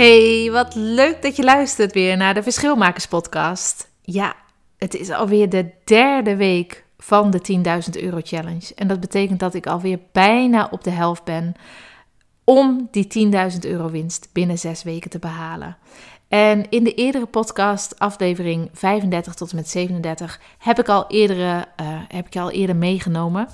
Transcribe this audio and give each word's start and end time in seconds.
Hey, 0.00 0.50
wat 0.50 0.74
leuk 0.74 1.22
dat 1.22 1.36
je 1.36 1.42
luistert 1.42 1.92
weer 1.92 2.16
naar 2.16 2.34
de 2.34 2.42
Verschilmakers 2.42 3.06
podcast. 3.06 3.90
Ja, 4.02 4.34
het 4.78 4.94
is 4.94 5.10
alweer 5.10 5.48
de 5.48 5.70
derde 5.84 6.36
week 6.36 6.84
van 6.98 7.30
de 7.30 7.40
10.000 7.96 8.02
euro 8.02 8.18
challenge. 8.22 8.74
En 8.74 8.88
dat 8.88 9.00
betekent 9.00 9.40
dat 9.40 9.54
ik 9.54 9.66
alweer 9.66 9.98
bijna 10.12 10.68
op 10.70 10.84
de 10.84 10.90
helft 10.90 11.24
ben 11.24 11.54
om 12.44 12.88
die 12.90 13.30
10.000 13.52 13.58
euro 13.60 13.90
winst 13.90 14.28
binnen 14.32 14.58
zes 14.58 14.82
weken 14.82 15.10
te 15.10 15.18
behalen. 15.18 15.76
En 16.28 16.70
in 16.70 16.84
de 16.84 16.94
eerdere 16.94 17.26
podcast, 17.26 17.98
aflevering 17.98 18.70
35 18.72 19.34
tot 19.34 19.50
en 19.50 19.56
met 19.56 19.68
37, 19.68 20.40
heb 20.58 20.78
ik 20.78 20.88
al, 20.88 21.04
eerdere, 21.08 21.66
uh, 21.80 21.86
heb 22.08 22.26
ik 22.26 22.36
al 22.36 22.50
eerder 22.50 22.76
meegenomen 22.76 23.48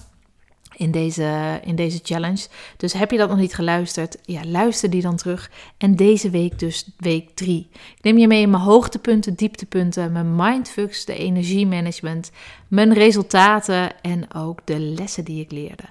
in 0.77 0.91
deze, 0.91 1.60
in 1.64 1.74
deze 1.74 2.00
challenge. 2.02 2.46
Dus 2.77 2.92
heb 2.92 3.10
je 3.10 3.19
dat 3.19 3.28
nog 3.28 3.38
niet 3.38 3.55
geluisterd? 3.55 4.16
Ja, 4.22 4.44
luister 4.44 4.91
die 4.91 5.02
dan 5.02 5.16
terug. 5.16 5.50
En 5.78 5.96
deze 5.96 6.30
week 6.30 6.58
dus 6.58 6.91
week 6.96 7.30
3. 7.34 7.69
Ik 7.70 8.02
neem 8.02 8.19
je 8.19 8.27
mee 8.27 8.42
in 8.42 8.50
mijn 8.50 8.62
hoogtepunten, 8.62 9.34
dieptepunten, 9.34 10.12
mijn 10.12 10.36
mindfucks, 10.36 11.04
de 11.04 11.16
energiemanagement, 11.16 12.30
mijn 12.69 12.92
resultaten 12.92 14.00
en 14.02 14.34
ook 14.34 14.60
de 14.64 14.78
lessen 14.78 15.24
die 15.24 15.41
ik 15.41 15.50
leerde. 15.50 15.84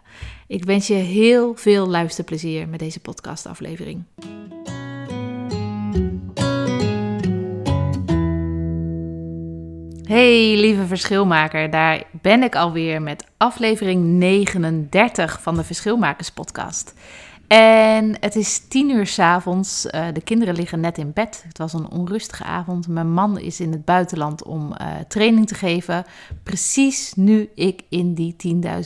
Ik 0.47 0.65
wens 0.65 0.87
je 0.87 0.93
heel 0.93 1.55
veel 1.55 1.87
luisterplezier 1.87 2.67
met 2.67 2.79
deze 2.79 2.99
podcastaflevering. 2.99 4.03
Hey 10.07 10.55
lieve 10.55 10.85
verschilmaker, 10.85 11.69
daar 11.69 12.03
ben 12.11 12.43
ik 12.43 12.55
alweer 12.55 13.01
met 13.01 13.25
aflevering 13.37 14.03
39 14.03 15.41
van 15.41 15.55
de 15.55 15.63
Verschilmakers 15.63 16.31
podcast. 16.31 16.93
En 17.47 18.17
het 18.19 18.35
is 18.35 18.67
tien 18.67 18.89
uur 18.89 19.07
s'avonds, 19.07 19.85
uh, 19.85 20.05
de 20.13 20.21
kinderen 20.21 20.55
liggen 20.55 20.79
net 20.79 20.97
in 20.97 21.13
bed. 21.13 21.43
Het 21.47 21.57
was 21.57 21.73
een 21.73 21.89
onrustige 21.89 22.43
avond. 22.43 22.87
Mijn 22.87 23.11
man 23.11 23.39
is 23.39 23.59
in 23.59 23.71
het 23.71 23.85
buitenland 23.85 24.43
om 24.43 24.71
uh, 24.81 24.87
training 25.07 25.47
te 25.47 25.55
geven. 25.55 26.05
Precies 26.43 27.13
nu 27.13 27.49
ik 27.55 27.81
in 27.89 28.13
die 28.13 28.35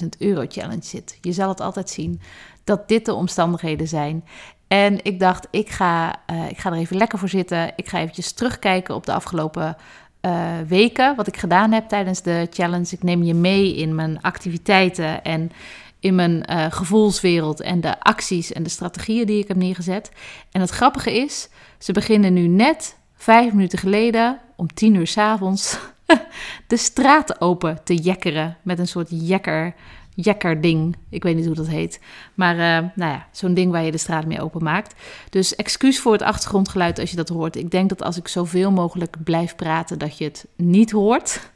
10.000 0.01 0.07
euro 0.19 0.45
challenge 0.47 0.85
zit. 0.85 1.17
Je 1.21 1.31
zal 1.31 1.49
het 1.49 1.61
altijd 1.61 1.89
zien 1.89 2.21
dat 2.63 2.87
dit 2.87 3.05
de 3.05 3.13
omstandigheden 3.13 3.87
zijn. 3.87 4.23
En 4.67 5.03
ik 5.03 5.19
dacht, 5.19 5.47
ik 5.51 5.69
ga, 5.69 6.15
uh, 6.31 6.49
ik 6.49 6.57
ga 6.57 6.71
er 6.71 6.77
even 6.77 6.97
lekker 6.97 7.19
voor 7.19 7.29
zitten. 7.29 7.73
Ik 7.75 7.89
ga 7.89 7.99
eventjes 7.99 8.31
terugkijken 8.31 8.95
op 8.95 9.05
de 9.05 9.13
afgelopen 9.13 9.77
uh, 10.21 10.51
weken, 10.67 11.15
wat 11.15 11.27
ik 11.27 11.37
gedaan 11.37 11.71
heb 11.71 11.87
tijdens 11.87 12.21
de 12.21 12.47
challenge. 12.49 12.87
Ik 12.89 13.03
neem 13.03 13.23
je 13.23 13.33
mee 13.33 13.75
in 13.75 13.95
mijn 13.95 14.21
activiteiten 14.21 15.23
en 15.23 15.51
in 15.99 16.15
mijn 16.15 16.43
uh, 16.49 16.65
gevoelswereld 16.69 17.61
en 17.61 17.81
de 17.81 17.99
acties 17.99 18.53
en 18.53 18.63
de 18.63 18.69
strategieën 18.69 19.25
die 19.25 19.41
ik 19.41 19.47
heb 19.47 19.57
neergezet. 19.57 20.11
En 20.51 20.61
het 20.61 20.69
grappige 20.69 21.13
is, 21.13 21.49
ze 21.77 21.91
beginnen 21.91 22.33
nu 22.33 22.47
net 22.47 22.97
vijf 23.15 23.53
minuten 23.53 23.79
geleden 23.79 24.39
om 24.55 24.73
tien 24.73 24.95
uur 24.95 25.07
s 25.07 25.17
avonds 25.17 25.77
de 26.67 26.77
straten 26.77 27.41
open 27.41 27.79
te 27.83 27.95
jekkeren 27.95 28.57
met 28.61 28.79
een 28.79 28.87
soort 28.87 29.07
jekker 29.09 29.75
jekker-ding. 30.21 30.95
Ik 31.09 31.23
weet 31.23 31.35
niet 31.35 31.45
hoe 31.45 31.55
dat 31.55 31.67
heet. 31.67 31.99
Maar 32.33 32.53
uh, 32.53 32.89
nou 32.95 33.11
ja, 33.11 33.27
zo'n 33.31 33.53
ding 33.53 33.71
waar 33.71 33.83
je 33.83 33.91
de 33.91 33.97
straat 33.97 34.25
mee 34.25 34.41
openmaakt. 34.41 34.95
Dus 35.29 35.55
excuus 35.55 35.99
voor 35.99 36.11
het 36.11 36.21
achtergrondgeluid 36.21 36.99
als 36.99 37.09
je 37.09 37.15
dat 37.15 37.29
hoort. 37.29 37.55
Ik 37.55 37.71
denk 37.71 37.89
dat 37.89 38.03
als 38.03 38.17
ik 38.17 38.27
zoveel 38.27 38.71
mogelijk 38.71 39.15
blijf 39.23 39.55
praten, 39.55 39.99
dat 39.99 40.17
je 40.17 40.23
het 40.23 40.47
niet 40.55 40.91
hoort. 40.91 41.51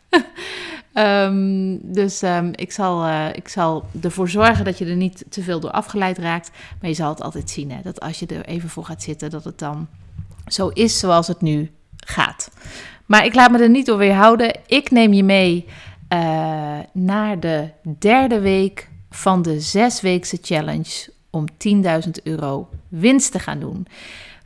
um, 0.93 1.79
dus 1.99 2.21
um, 2.21 2.51
ik, 2.55 2.71
zal, 2.71 3.05
uh, 3.05 3.27
ik 3.33 3.47
zal 3.47 3.85
ervoor 4.01 4.29
zorgen 4.29 4.65
dat 4.65 4.77
je 4.77 4.85
er 4.85 4.95
niet 4.95 5.25
te 5.29 5.43
veel 5.43 5.59
door 5.59 5.71
afgeleid 5.71 6.17
raakt. 6.17 6.51
Maar 6.79 6.89
je 6.89 6.95
zal 6.95 7.09
het 7.09 7.21
altijd 7.21 7.49
zien, 7.49 7.71
hè, 7.71 7.81
dat 7.81 7.99
als 7.99 8.19
je 8.19 8.25
er 8.25 8.45
even 8.45 8.69
voor 8.69 8.85
gaat 8.85 9.03
zitten, 9.03 9.29
dat 9.29 9.43
het 9.43 9.59
dan 9.59 9.87
zo 10.47 10.67
is 10.67 10.99
zoals 10.99 11.27
het 11.27 11.41
nu 11.41 11.71
gaat. 11.95 12.51
Maar 13.05 13.25
ik 13.25 13.35
laat 13.35 13.51
me 13.51 13.59
er 13.59 13.69
niet 13.69 13.85
door 13.85 13.97
weerhouden. 13.97 14.59
Ik 14.67 14.91
neem 14.91 15.13
je 15.13 15.23
mee 15.23 15.65
uh, 16.09 16.79
naar 16.91 17.39
de 17.39 17.69
derde 17.99 18.39
week 18.39 18.89
van 19.09 19.41
de 19.41 19.59
zesweekse 19.59 20.37
challenge 20.41 21.11
om 21.29 21.45
10.000 22.05 22.09
euro 22.23 22.69
winst 22.87 23.31
te 23.31 23.39
gaan 23.39 23.59
doen. 23.59 23.87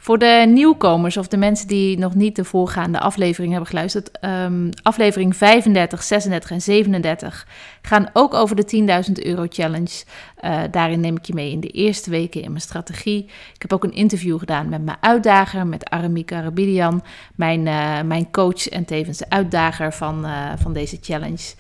Voor 0.08 0.18
de 0.18 0.46
nieuwkomers 0.48 1.18
of 1.18 1.28
de 1.28 1.38
mensen 1.38 1.68
die 1.68 1.98
nog 1.98 2.16
niet 2.16 2.36
de 2.36 2.44
voorgaande 2.44 3.00
aflevering 3.00 3.52
hebben 3.52 3.70
geluisterd, 3.70 4.10
um, 4.22 4.70
aflevering 4.82 5.36
35, 5.36 6.04
36 6.04 6.52
en 6.52 6.62
37 6.62 7.48
gaan 7.82 8.10
ook 8.14 8.34
over 8.34 8.56
de 8.56 9.06
10.000 9.08 9.12
euro 9.26 9.46
challenge. 9.50 10.04
Uh, 10.42 10.60
daarin 10.72 11.00
neem 11.00 11.16
ik 11.16 11.26
je 11.26 11.34
mee 11.34 11.52
in 11.52 11.60
de 11.60 11.68
eerste 11.68 12.10
weken 12.10 12.42
in 12.42 12.50
mijn 12.50 12.62
strategie. 12.62 13.24
Ik 13.54 13.62
heb 13.62 13.74
ook 13.74 13.84
een 13.84 13.94
interview 13.94 14.40
gedaan 14.40 14.70
met 14.70 14.84
mijn 14.84 14.98
uitdager, 15.00 15.68
met 15.68 15.90
Aramika 15.90 16.36
Karabidian, 16.36 17.04
mijn, 17.36 17.66
uh, 17.66 18.02
mijn 18.02 18.32
coach 18.32 18.68
en 18.68 18.86
tevens 18.86 19.18
de 19.18 19.30
uitdager 19.30 19.94
van, 19.94 20.26
uh, 20.26 20.52
van 20.58 20.74
deze 20.74 20.98
challenge. 21.02 21.54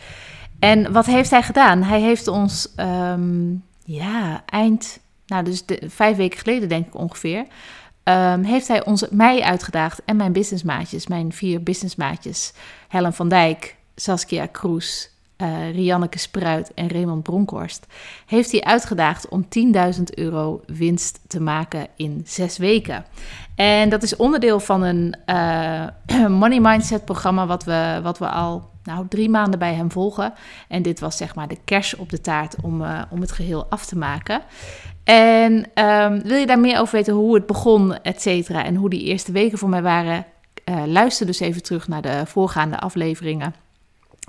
En 0.59 0.91
wat 0.91 1.05
heeft 1.05 1.29
hij 1.29 1.43
gedaan? 1.43 1.83
Hij 1.83 2.01
heeft 2.01 2.27
ons, 2.27 2.73
um, 2.79 3.63
ja, 3.83 4.43
eind, 4.45 4.99
nou 5.25 5.43
dus 5.43 5.63
vijf 5.87 6.17
weken 6.17 6.39
geleden 6.39 6.69
denk 6.69 6.87
ik 6.87 6.95
ongeveer, 6.95 7.45
um, 8.07 8.43
heeft 8.43 8.67
hij 8.67 8.85
ons, 8.85 9.09
mij 9.09 9.41
uitgedaagd 9.41 10.01
en 10.05 10.15
mijn 10.15 10.31
businessmaatjes, 10.31 11.07
mijn 11.07 11.33
vier 11.33 11.63
businessmaatjes, 11.63 12.53
Helen 12.87 13.13
van 13.13 13.29
Dijk, 13.29 13.75
Saskia 13.95 14.45
Kroes, 14.45 15.09
uh, 15.37 15.71
Rianneke 15.71 16.17
Spruit 16.17 16.73
en 16.73 16.89
Raymond 16.89 17.23
Bronkhorst, 17.23 17.85
heeft 18.25 18.51
hij 18.51 18.63
uitgedaagd 18.63 19.29
om 19.29 19.47
10.000 19.95 20.03
euro 20.13 20.61
winst 20.65 21.19
te 21.27 21.39
maken 21.39 21.87
in 21.95 22.21
zes 22.25 22.57
weken. 22.57 23.05
En 23.55 23.89
dat 23.89 24.03
is 24.03 24.15
onderdeel 24.15 24.59
van 24.59 24.81
een 24.81 25.15
uh, 25.25 25.87
money 26.41 26.59
mindset 26.59 27.05
programma 27.05 27.47
wat 27.47 27.63
we, 27.63 27.99
wat 28.03 28.17
we 28.17 28.29
al 28.29 28.69
nou, 28.83 29.07
drie 29.07 29.29
maanden 29.29 29.59
bij 29.59 29.73
hem 29.73 29.91
volgen. 29.91 30.33
En 30.67 30.81
dit 30.81 30.99
was 30.99 31.17
zeg 31.17 31.35
maar 31.35 31.47
de 31.47 31.57
kers 31.65 31.95
op 31.95 32.09
de 32.09 32.21
taart 32.21 32.55
om, 32.61 32.81
uh, 32.81 33.01
om 33.09 33.21
het 33.21 33.31
geheel 33.31 33.65
af 33.69 33.85
te 33.85 33.97
maken. 33.97 34.41
En 35.07 35.65
um, 35.85 36.21
wil 36.21 36.37
je 36.37 36.45
daar 36.45 36.59
meer 36.59 36.79
over 36.79 36.95
weten 36.95 37.13
hoe 37.13 37.35
het 37.35 37.45
begon, 37.45 38.01
et 38.01 38.21
cetera, 38.21 38.65
en 38.65 38.75
hoe 38.75 38.89
die 38.89 39.03
eerste 39.03 39.31
weken 39.31 39.57
voor 39.57 39.69
mij 39.69 39.81
waren? 39.81 40.25
Uh, 40.65 40.83
luister 40.85 41.25
dus 41.25 41.39
even 41.39 41.63
terug 41.63 41.87
naar 41.87 42.01
de 42.01 42.21
voorgaande 42.25 42.79
afleveringen. 42.79 43.55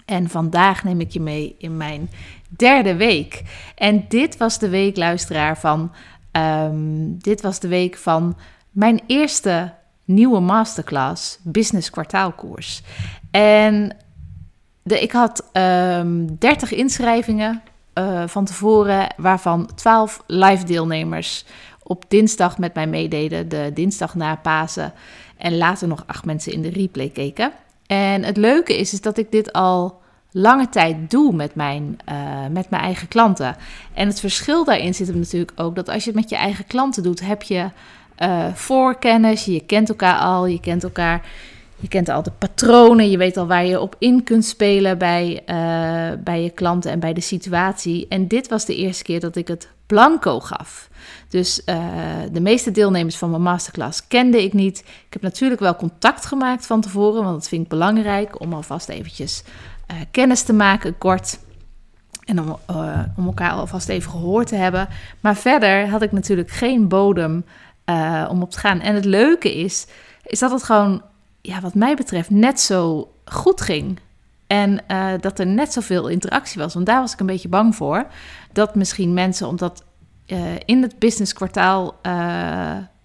En 0.05 0.29
vandaag 0.29 0.85
neem 0.85 1.01
ik 1.01 1.11
je 1.11 1.21
mee 1.21 1.55
in 1.59 1.77
mijn 1.77 2.11
derde 2.49 2.97
week. 2.97 3.43
En 3.75 4.05
dit 4.09 4.37
was 4.37 4.59
de 4.59 4.69
week, 4.69 4.97
luisteraar, 4.97 5.59
van. 5.59 5.93
Um, 6.33 7.19
dit 7.19 7.41
was 7.41 7.61
de 7.61 7.69
week 7.69 7.97
van 7.97 8.37
mijn 8.71 9.01
eerste 9.07 9.73
nieuwe 10.05 10.41
masterclass, 10.41 11.39
Business 11.43 11.91
Kwartaalkoers. 11.91 12.83
En 13.31 13.97
de, 14.83 15.01
ik 15.01 15.13
had 15.13 15.41
um, 15.53 15.63
ehm, 15.63 16.27
30 16.39 16.73
inschrijvingen 16.73 17.63
uh, 17.99 18.23
van 18.27 18.45
tevoren, 18.45 19.15
waarvan 19.17 19.69
12 19.75 20.23
live 20.27 20.65
deelnemers 20.65 21.45
op 21.83 22.05
dinsdag 22.09 22.59
met 22.59 22.75
mij 22.75 22.87
meededen, 22.87 23.49
de 23.49 23.71
dinsdag 23.75 24.15
na 24.15 24.37
Pasen. 24.37 24.93
En 25.37 25.57
later 25.57 25.89
nog 25.89 26.05
acht 26.07 26.25
mensen 26.25 26.53
in 26.53 26.63
de 26.63 26.71
replay 26.71 27.09
keken. 27.09 27.53
En 27.87 28.23
het 28.25 28.37
leuke 28.37 28.79
is, 28.79 28.93
is 28.93 29.01
dat 29.01 29.19
ik 29.19 29.33
dit 29.33 29.53
al 29.53 30.01
lange 30.31 30.69
tijd 30.69 31.11
doe 31.11 31.33
met 31.35 31.55
mijn, 31.55 31.99
uh, 32.09 32.47
met 32.51 32.71
mijn 32.71 32.83
eigen 32.83 33.09
klanten. 33.09 33.57
En 33.95 34.09
het 34.09 34.21
verschil 34.21 34.65
daarin 34.65 34.95
zit 34.95 35.07
hem 35.07 35.19
natuurlijk 35.19 35.53
ook 35.55 35.75
dat 35.75 35.89
als 35.89 36.05
je 36.05 36.11
het 36.11 36.21
met 36.21 36.31
je 36.31 36.37
eigen 36.37 36.67
klanten 36.67 37.03
doet, 37.03 37.21
heb 37.21 37.43
je 37.43 37.71
uh, 38.19 38.47
voorkennis, 38.55 39.45
je 39.45 39.61
kent 39.61 39.89
elkaar 39.89 40.19
al, 40.19 40.47
je 40.47 40.61
kent 40.61 40.83
elkaar 40.83 41.27
je 41.81 41.89
kent 41.89 42.09
al 42.09 42.23
de 42.23 42.31
patronen, 42.39 43.11
je 43.11 43.17
weet 43.17 43.37
al 43.37 43.47
waar 43.47 43.65
je 43.65 43.81
op 43.81 43.97
in 43.99 44.25
kunt 44.25 44.45
spelen 44.45 44.99
bij, 44.99 45.43
uh, 45.47 46.23
bij 46.25 46.43
je 46.43 46.51
klanten 46.51 46.91
en 46.91 47.01
bij 47.01 47.13
de 47.13 47.21
situatie. 47.21 48.07
En 48.09 48.29
dit 48.29 48.49
was 48.49 48.65
de 48.65 48.77
eerste 48.77 49.03
keer 49.03 49.21
dat 49.21 49.37
ik 49.37 49.49
het 49.49 49.69
blanco 49.87 50.41
gaf. 50.41 50.89
Dus 51.29 51.63
uh, 51.67 51.77
de 52.33 52.41
meeste 52.41 52.71
deelnemers 52.71 53.17
van 53.17 53.31
mijn 53.31 53.43
masterclass 53.43 54.07
kende 54.07 54.43
ik 54.43 54.53
niet. 54.53 54.79
Ik 54.79 55.13
heb 55.13 55.23
natuurlijk 55.23 55.61
wel 55.61 55.77
contact 55.77 56.27
gemaakt 56.27 56.67
van 56.67 56.81
tevoren, 56.81 57.23
want 57.23 57.35
dat 57.35 57.49
vind 57.49 57.63
ik 57.63 57.69
belangrijk 57.69 58.41
om 58.41 58.53
alvast 58.53 58.89
eventjes 58.89 59.43
uh, 59.91 59.97
kennis 60.11 60.43
te 60.43 60.53
maken, 60.53 60.99
kort. 60.99 61.39
En 62.25 62.41
om, 62.41 62.59
om 63.17 63.27
elkaar 63.27 63.51
alvast 63.51 63.89
even 63.89 64.11
gehoord 64.11 64.47
te 64.47 64.55
hebben. 64.55 64.89
Maar 65.21 65.37
verder 65.37 65.89
had 65.89 66.03
ik 66.03 66.13
natuurlijk 66.13 66.51
geen 66.51 66.89
bodem 66.89 67.45
om 68.29 68.43
op 68.43 68.51
te 68.51 68.59
gaan. 68.59 68.81
En 68.81 68.95
het 68.95 69.05
leuke 69.05 69.55
is, 69.55 69.87
is 70.23 70.39
dat 70.39 70.51
het 70.51 70.63
gewoon, 70.63 71.03
ja, 71.41 71.61
wat 71.61 71.75
mij 71.75 71.95
betreft, 71.95 72.31
net 72.31 72.61
zo 72.61 73.13
goed 73.25 73.61
ging. 73.61 73.99
En 74.47 74.81
dat 75.21 75.39
er 75.39 75.47
net 75.47 75.73
zoveel 75.73 76.09
interactie 76.09 76.61
was. 76.61 76.75
Want 76.75 76.87
daar 76.87 77.01
was 77.01 77.13
ik 77.13 77.21
een 77.21 77.27
beetje 77.27 77.49
bang 77.49 77.77
voor. 77.77 78.07
Dat 78.53 78.75
misschien 78.75 79.15
mensen, 79.15 79.47
omdat 79.49 79.85
in 80.65 80.83
het 80.83 80.99
business 80.99 81.33
kwartaal 81.33 82.01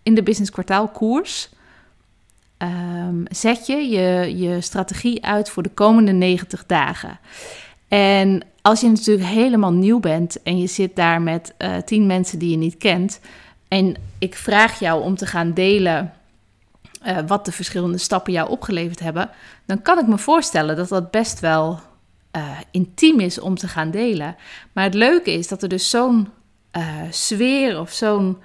in 0.03 0.15
de 0.15 0.23
business 0.23 0.51
kwartaal 0.51 0.87
koers 0.87 1.49
um, 2.57 3.25
zet 3.29 3.65
je, 3.65 3.89
je 3.89 4.37
je 4.37 4.61
strategie 4.61 5.25
uit 5.25 5.49
voor 5.49 5.63
de 5.63 5.69
komende 5.69 6.11
90 6.11 6.65
dagen. 6.65 7.19
En 7.87 8.41
als 8.61 8.81
je 8.81 8.89
natuurlijk 8.89 9.27
helemaal 9.27 9.73
nieuw 9.73 9.99
bent 9.99 10.41
en 10.43 10.57
je 10.57 10.67
zit 10.67 10.95
daar 10.95 11.21
met 11.21 11.53
tien 11.85 12.05
mensen 12.05 12.39
die 12.39 12.49
je 12.49 12.57
niet 12.57 12.77
kent, 12.77 13.19
en 13.67 13.95
ik 14.19 14.35
vraag 14.35 14.79
jou 14.79 15.03
om 15.03 15.15
te 15.15 15.25
gaan 15.25 15.53
delen 15.53 16.13
uh, 17.05 17.17
wat 17.27 17.45
de 17.45 17.51
verschillende 17.51 17.97
stappen 17.97 18.33
jou 18.33 18.49
opgeleverd 18.49 18.99
hebben, 18.99 19.29
dan 19.65 19.81
kan 19.81 19.99
ik 19.99 20.07
me 20.07 20.17
voorstellen 20.17 20.75
dat 20.75 20.89
dat 20.89 21.11
best 21.11 21.39
wel 21.39 21.79
uh, 22.35 22.49
intiem 22.71 23.19
is 23.19 23.39
om 23.39 23.55
te 23.55 23.67
gaan 23.67 23.91
delen. 23.91 24.35
Maar 24.73 24.83
het 24.83 24.93
leuke 24.93 25.31
is 25.31 25.47
dat 25.47 25.63
er 25.63 25.69
dus 25.69 25.89
zo'n 25.89 26.29
sfeer 27.09 27.79
of 27.79 27.91
zo'n 27.91 28.37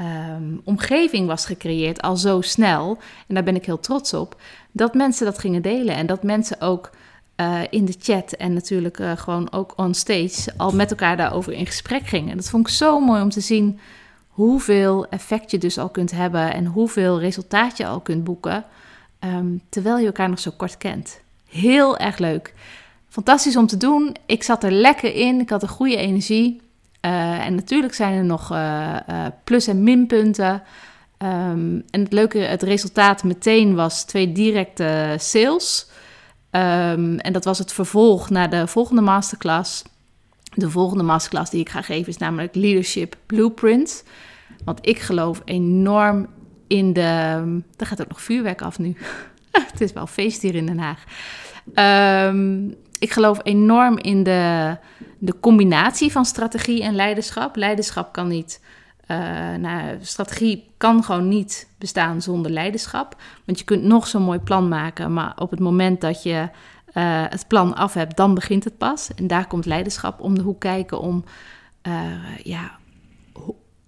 Ehm, 0.00 0.56
omgeving 0.64 1.26
was 1.26 1.46
gecreëerd 1.46 2.02
al 2.02 2.16
zo 2.16 2.40
snel, 2.40 2.98
en 3.26 3.34
daar 3.34 3.44
ben 3.44 3.54
ik 3.54 3.66
heel 3.66 3.80
trots 3.80 4.14
op, 4.14 4.40
dat 4.72 4.94
mensen 4.94 5.24
dat 5.24 5.38
gingen 5.38 5.62
delen 5.62 5.94
en 5.94 6.06
dat 6.06 6.22
mensen 6.22 6.60
ook 6.60 6.90
in 7.70 7.84
de 7.84 7.94
chat 7.98 8.32
en 8.32 8.52
natuurlijk 8.52 8.98
gewoon 9.16 9.52
ook 9.52 9.72
on 9.76 9.94
stage 9.94 10.52
al 10.56 10.72
met 10.72 10.90
elkaar 10.90 11.16
daarover 11.16 11.52
in 11.52 11.66
gesprek 11.66 12.06
gingen. 12.06 12.36
Dat 12.36 12.48
vond 12.50 12.68
ik 12.68 12.74
zo 12.74 13.00
mooi 13.00 13.22
om 13.22 13.30
te 13.30 13.40
zien 13.40 13.78
hoeveel 14.40 15.06
effect 15.06 15.50
je 15.50 15.58
dus 15.58 15.78
al 15.78 15.88
kunt 15.88 16.10
hebben 16.10 16.52
en 16.52 16.66
hoeveel 16.66 17.20
resultaat 17.20 17.76
je 17.76 17.86
al 17.86 18.00
kunt 18.00 18.24
boeken, 18.24 18.64
um, 19.20 19.62
terwijl 19.68 19.98
je 19.98 20.06
elkaar 20.06 20.28
nog 20.28 20.38
zo 20.38 20.50
kort 20.56 20.78
kent. 20.78 21.20
Heel 21.48 21.98
erg 21.98 22.18
leuk. 22.18 22.54
Fantastisch 23.08 23.56
om 23.56 23.66
te 23.66 23.76
doen. 23.76 24.16
Ik 24.26 24.42
zat 24.42 24.64
er 24.64 24.70
lekker 24.72 25.14
in. 25.14 25.40
Ik 25.40 25.50
had 25.50 25.62
een 25.62 25.68
goede 25.68 25.96
energie. 25.96 26.60
Uh, 27.06 27.46
en 27.46 27.54
natuurlijk 27.54 27.94
zijn 27.94 28.14
er 28.14 28.24
nog 28.24 28.52
uh, 28.52 28.96
uh, 29.10 29.26
plus- 29.44 29.66
en 29.66 29.82
minpunten. 29.82 30.62
Um, 31.18 31.84
en 31.90 32.00
het 32.02 32.12
leuke, 32.12 32.38
het 32.38 32.62
resultaat 32.62 33.24
meteen 33.24 33.74
was 33.74 34.04
twee 34.04 34.32
directe 34.32 35.14
sales. 35.18 35.86
Um, 36.50 37.18
en 37.18 37.32
dat 37.32 37.44
was 37.44 37.58
het 37.58 37.72
vervolg 37.72 38.30
naar 38.30 38.50
de 38.50 38.66
volgende 38.66 39.02
masterclass. 39.02 39.82
De 40.54 40.70
volgende 40.70 41.04
masterclass 41.04 41.50
die 41.50 41.60
ik 41.60 41.68
ga 41.68 41.82
geven 41.82 42.08
is 42.08 42.16
namelijk 42.16 42.54
Leadership 42.54 43.16
Blueprint. 43.26 44.04
Want 44.64 44.78
ik 44.86 44.98
geloof 44.98 45.42
enorm 45.44 46.26
in 46.66 46.92
de. 46.92 47.00
Er 47.76 47.86
gaat 47.86 48.00
ook 48.00 48.08
nog 48.08 48.22
vuurwerk 48.22 48.62
af 48.62 48.78
nu. 48.78 48.96
het 49.72 49.80
is 49.80 49.92
wel 49.92 50.06
feest 50.06 50.42
hier 50.42 50.54
in 50.54 50.66
Den 50.66 50.78
Haag. 50.78 51.04
Um, 52.28 52.74
ik 52.98 53.12
geloof 53.12 53.38
enorm 53.42 53.98
in 53.98 54.22
de 54.22 54.76
de 55.20 55.40
combinatie 55.40 56.12
van 56.12 56.24
strategie 56.24 56.82
en 56.82 56.94
leiderschap. 56.94 57.56
Leiderschap 57.56 58.12
kan 58.12 58.28
niet. 58.28 58.60
Uh, 59.08 59.16
nou, 59.54 59.98
strategie 60.00 60.70
kan 60.76 61.04
gewoon 61.04 61.28
niet 61.28 61.68
bestaan 61.78 62.22
zonder 62.22 62.50
leiderschap. 62.50 63.16
Want 63.44 63.58
je 63.58 63.64
kunt 63.64 63.82
nog 63.82 64.06
zo'n 64.06 64.22
mooi 64.22 64.38
plan 64.38 64.68
maken, 64.68 65.12
maar 65.12 65.32
op 65.36 65.50
het 65.50 65.60
moment 65.60 66.00
dat 66.00 66.22
je 66.22 66.48
uh, 66.94 67.24
het 67.28 67.44
plan 67.48 67.76
af 67.76 67.94
hebt, 67.94 68.16
dan 68.16 68.34
begint 68.34 68.64
het 68.64 68.78
pas. 68.78 69.14
En 69.14 69.26
daar 69.26 69.46
komt 69.46 69.66
leiderschap 69.66 70.20
om 70.20 70.34
de 70.34 70.42
hoek 70.42 70.60
kijken 70.60 71.00
om, 71.00 71.24
uh, 71.86 72.38
ja, 72.42 72.78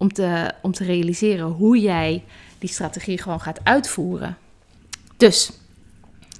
om, 0.03 0.13
te, 0.13 0.51
om 0.63 0.73
te 0.73 0.85
realiseren 0.85 1.47
hoe 1.47 1.81
jij 1.81 2.25
die 2.59 2.69
strategie 2.69 3.19
gewoon 3.19 3.41
gaat 3.41 3.61
uitvoeren. 3.63 4.37
Dus 5.17 5.53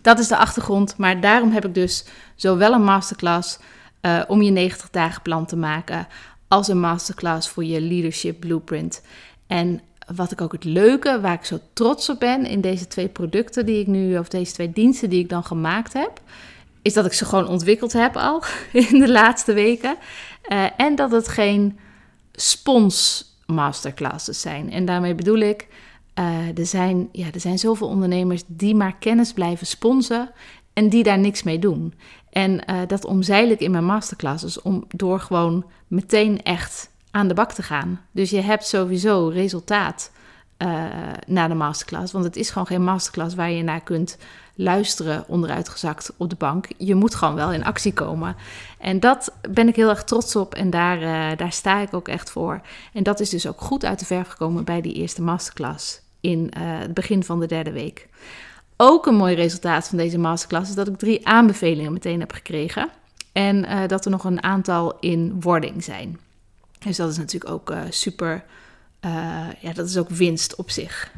dat 0.03 0.19
is 0.19 0.29
de 0.29 0.37
achtergrond. 0.37 0.97
Maar 0.97 1.21
daarom 1.21 1.53
heb 1.53 1.65
ik 1.65 1.75
dus 1.75 2.05
zowel 2.37 2.73
een 2.73 2.85
masterclass 2.85 3.59
uh, 4.03 4.23
om 4.29 4.43
je 4.43 4.51
90 4.51 4.91
dagen 4.91 5.23
plan 5.23 5.47
te 5.47 5.57
maken 5.57 6.07
als 6.49 6.69
een 6.69 6.81
masterclass 6.81 7.49
voor 7.49 7.65
je 7.65 7.81
leadership 7.81 8.41
blueprint. 8.41 9.03
En 9.47 9.81
wat 10.15 10.33
ik 10.33 10.41
ook 10.41 10.53
het 10.53 10.65
leuke, 10.65 11.21
waar 11.21 11.35
ik 11.35 11.45
zo 11.45 11.59
trots 11.73 12.09
op 12.09 12.21
ben 12.21 12.47
in 12.47 12.61
deze 12.61 12.87
twee 12.87 13.09
producten 13.09 13.67
die 13.67 13.81
ik 13.81 13.87
nu, 13.87 14.19
of 14.19 14.29
deze 14.29 14.53
twee 14.53 14.73
diensten 14.73 15.11
die 15.11 15.21
ik 15.21 15.29
dan 15.29 15.45
gemaakt 15.45 15.93
heb, 15.93 16.21
is 16.83 16.93
dat 16.93 17.07
ik 17.07 17.13
ze 17.13 17.25
gewoon 17.25 17.49
ontwikkeld 17.49 17.93
heb 17.93 18.17
al 18.17 18.43
in 18.91 18.99
de 18.99 19.11
laatste 19.11 19.53
weken. 19.53 19.97
Uh, 20.49 20.67
en 20.77 20.95
dat 20.95 21.11
het 21.11 21.29
geen 21.29 21.79
spons 22.33 23.31
masterclasses 23.53 24.41
zijn. 24.41 24.71
En 24.71 24.85
daarmee 24.85 25.15
bedoel 25.15 25.39
ik, 25.39 25.69
uh, 26.19 26.59
er, 26.59 26.67
zijn, 26.67 27.09
ja, 27.13 27.27
er 27.33 27.41
zijn 27.41 27.59
zoveel 27.59 27.89
ondernemers 27.89 28.43
die 28.47 28.75
maar 28.75 28.97
kennis 28.99 29.33
blijven 29.33 29.67
sponsen 29.67 30.31
en 30.73 30.89
die 30.89 31.03
daar 31.03 31.19
niks 31.19 31.43
mee 31.43 31.59
doen. 31.59 31.95
En 32.31 32.53
uh, 32.71 32.81
dat 32.87 33.05
omzeil 33.05 33.51
ik 33.51 33.61
in 33.61 33.71
mijn 33.71 33.85
masterclasses 33.85 34.63
om 34.63 34.85
door 34.89 35.21
gewoon 35.21 35.65
meteen 35.87 36.43
echt 36.43 36.91
aan 37.11 37.29
de 37.29 37.35
bak 37.35 37.53
te 37.53 37.63
gaan. 37.63 38.01
Dus 38.13 38.31
je 38.31 38.41
hebt 38.41 38.67
sowieso 38.67 39.29
resultaat 39.29 40.11
uh, 40.63 40.85
na 41.27 41.49
de 41.49 41.55
masterclass. 41.55 42.13
Want 42.13 42.25
het 42.25 42.37
is 42.37 42.51
gewoon 42.51 42.67
geen 42.67 42.85
masterclass 42.85 43.35
waar 43.35 43.51
je 43.51 43.63
naar 43.63 43.81
kunt 43.81 44.17
luisteren 44.55 45.25
onderuitgezakt 45.29 46.13
op 46.17 46.31
de 46.31 46.37
bank. 46.37 46.67
Je 46.77 46.95
moet 46.95 47.15
gewoon 47.15 47.35
wel 47.35 47.53
in 47.53 47.65
actie 47.65 47.93
komen. 47.93 48.37
En 48.79 49.01
dat 49.01 49.33
ben 49.51 49.69
ik 49.69 49.77
heel 49.77 49.89
erg 49.89 50.05
trots 50.05 50.37
op 50.37 50.55
en 50.55 50.71
daar, 50.71 51.03
uh, 51.03 51.37
daar 51.37 51.53
sta 51.53 51.81
ik 51.81 51.95
ook 51.95 52.09
echt 52.09 52.31
voor. 52.31 52.61
En 52.93 53.03
dat 53.03 53.21
is 53.21 53.31
dus 53.31 53.47
ook 53.47 53.61
goed 53.61 53.85
uit 53.85 53.99
de 53.99 54.05
verf 54.05 54.29
gekomen 54.29 54.65
bij 54.65 54.81
die 54.81 54.95
eerste 54.95 55.23
masterclass 55.23 56.01
in 56.21 56.53
het 56.59 56.95
begin 56.95 57.25
van 57.25 57.41
de 57.41 57.47
derde 57.47 57.73
week. 57.73 58.09
Ook 58.77 59.07
een 59.07 59.15
mooi 59.15 59.35
resultaat 59.35 59.89
van 59.89 59.99
deze 59.99 60.19
masterclass 60.19 60.69
is 60.69 60.75
dat 60.77 60.89
ik 60.89 60.99
drie 60.99 61.27
aanbevelingen 61.27 61.93
meteen 61.93 62.21
heb 62.21 62.33
gekregen. 62.33 62.89
En 63.33 63.89
dat 63.89 64.05
er 64.05 64.11
nog 64.11 64.25
een 64.25 64.43
aantal 64.43 64.97
in 65.01 65.41
wording 65.41 65.85
zijn. 65.85 66.19
Dus 66.79 66.97
dat 66.97 67.11
is 67.11 67.17
natuurlijk 67.17 67.53
ook 67.53 67.75
super. 67.91 68.45
Uh, 69.05 69.47
ja, 69.61 69.73
dat 69.73 69.89
is 69.89 69.97
ook 69.97 70.09
winst 70.09 70.55
op 70.55 70.71
zich. 70.71 71.13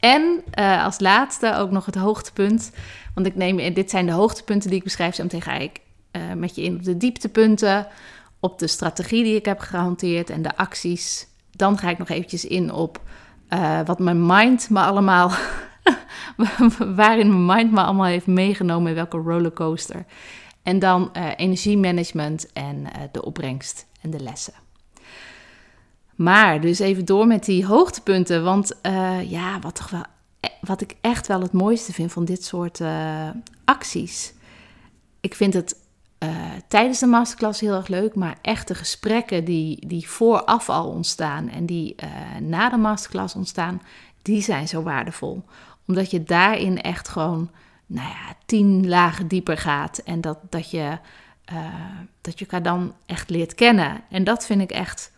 En 0.00 0.44
als 0.82 1.00
laatste 1.00 1.54
ook 1.54 1.70
nog 1.70 1.86
het 1.86 1.94
hoogtepunt. 1.94 2.70
Want 3.14 3.26
ik 3.26 3.34
neem, 3.34 3.74
dit 3.74 3.90
zijn 3.90 4.06
de 4.06 4.12
hoogtepunten 4.12 4.68
die 4.68 4.78
ik 4.78 4.84
beschrijf. 4.84 5.14
Zo 5.14 5.24
ga 5.28 5.52
ik 5.52 5.80
met 6.36 6.54
je 6.54 6.62
in 6.62 6.74
op 6.74 6.82
de 6.82 6.96
dieptepunten. 6.96 7.86
Op 8.40 8.58
de 8.58 8.66
strategie 8.66 9.24
die 9.24 9.34
ik 9.34 9.44
heb 9.44 9.58
gehanteerd 9.58 10.30
en 10.30 10.42
de 10.42 10.56
acties. 10.56 11.26
Dan 11.50 11.78
ga 11.78 11.90
ik 11.90 11.98
nog 11.98 12.08
eventjes 12.08 12.44
in 12.44 12.72
op 12.72 13.00
wat 13.84 13.98
mijn 13.98 14.26
mind 14.26 14.70
me 14.70 14.80
allemaal 14.80 15.30
waarin 16.96 17.44
mijn 17.44 17.58
mind 17.58 17.72
me 17.72 17.80
allemaal 17.82 18.06
heeft 18.06 18.26
meegenomen 18.26 18.88
in 18.88 18.94
welke 18.94 19.16
rollercoaster. 19.16 20.04
En 20.62 20.78
dan 20.78 21.12
energiemanagement 21.36 22.52
en 22.52 22.86
de 23.12 23.24
opbrengst 23.24 23.86
en 24.00 24.10
de 24.10 24.20
lessen. 24.20 24.63
Maar 26.14 26.60
dus 26.60 26.78
even 26.78 27.04
door 27.04 27.26
met 27.26 27.44
die 27.44 27.66
hoogtepunten. 27.66 28.44
Want 28.44 28.72
uh, 28.82 29.30
ja, 29.30 29.58
wat, 29.58 29.74
toch 29.74 29.90
wel, 29.90 30.04
wat 30.60 30.80
ik 30.80 30.96
echt 31.00 31.26
wel 31.26 31.40
het 31.40 31.52
mooiste 31.52 31.92
vind 31.92 32.12
van 32.12 32.24
dit 32.24 32.44
soort 32.44 32.80
acties. 33.64 34.34
Ik 35.20 35.34
vind 35.34 35.54
het 35.54 35.76
tijdens 36.68 36.98
de 36.98 37.06
masterclass 37.06 37.60
heel 37.60 37.74
erg 37.74 37.88
leuk, 37.88 38.14
maar 38.14 38.38
echt 38.42 38.68
de 38.68 38.74
gesprekken 38.74 39.44
die, 39.44 39.86
die 39.86 40.08
vooraf 40.08 40.68
al 40.68 40.88
ontstaan 40.88 41.48
en 41.48 41.66
die 41.66 41.94
na 42.40 42.68
de 42.68 42.76
masterclass 42.76 43.34
ontstaan, 43.34 43.82
die 44.22 44.42
zijn 44.42 44.68
zo 44.68 44.82
waardevol 44.82 45.44
omdat 45.86 46.10
je 46.10 46.22
daarin 46.22 46.82
echt 46.82 47.08
gewoon, 47.08 47.50
nou 47.86 48.08
ja, 48.08 48.34
tien 48.46 48.88
lagen 48.88 49.28
dieper 49.28 49.58
gaat. 49.58 49.98
En 49.98 50.20
dat, 50.20 50.38
dat, 50.50 50.70
je, 50.70 50.98
dat 52.20 52.38
je 52.38 52.44
elkaar 52.44 52.62
dan 52.62 52.94
echt 53.06 53.30
leert 53.30 53.54
kennen. 53.54 54.00
En 54.10 54.24
dat 54.24 54.46
vind 54.46 54.60
ik 54.60 54.70
echt, 54.70 55.12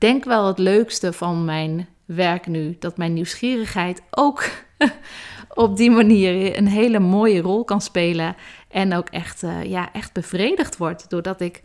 denk 0.00 0.24
wel 0.24 0.46
het 0.46 0.58
leukste 0.58 1.12
van 1.12 1.44
mijn 1.44 1.88
werk 2.04 2.46
nu. 2.46 2.76
Dat 2.78 2.96
mijn 2.96 3.12
nieuwsgierigheid 3.12 4.02
ook 4.10 4.44
op 5.64 5.76
die 5.76 5.90
manier 5.90 6.56
een 6.56 6.68
hele 6.68 6.98
mooie 6.98 7.40
rol 7.40 7.64
kan 7.64 7.80
spelen. 7.80 8.36
En 8.68 8.94
ook 8.94 9.08
echt, 9.08 9.42
uh, 9.42 9.64
ja, 9.64 9.92
echt 9.92 10.12
bevredigd 10.12 10.76
wordt. 10.76 11.10
Doordat 11.10 11.40
ik 11.40 11.62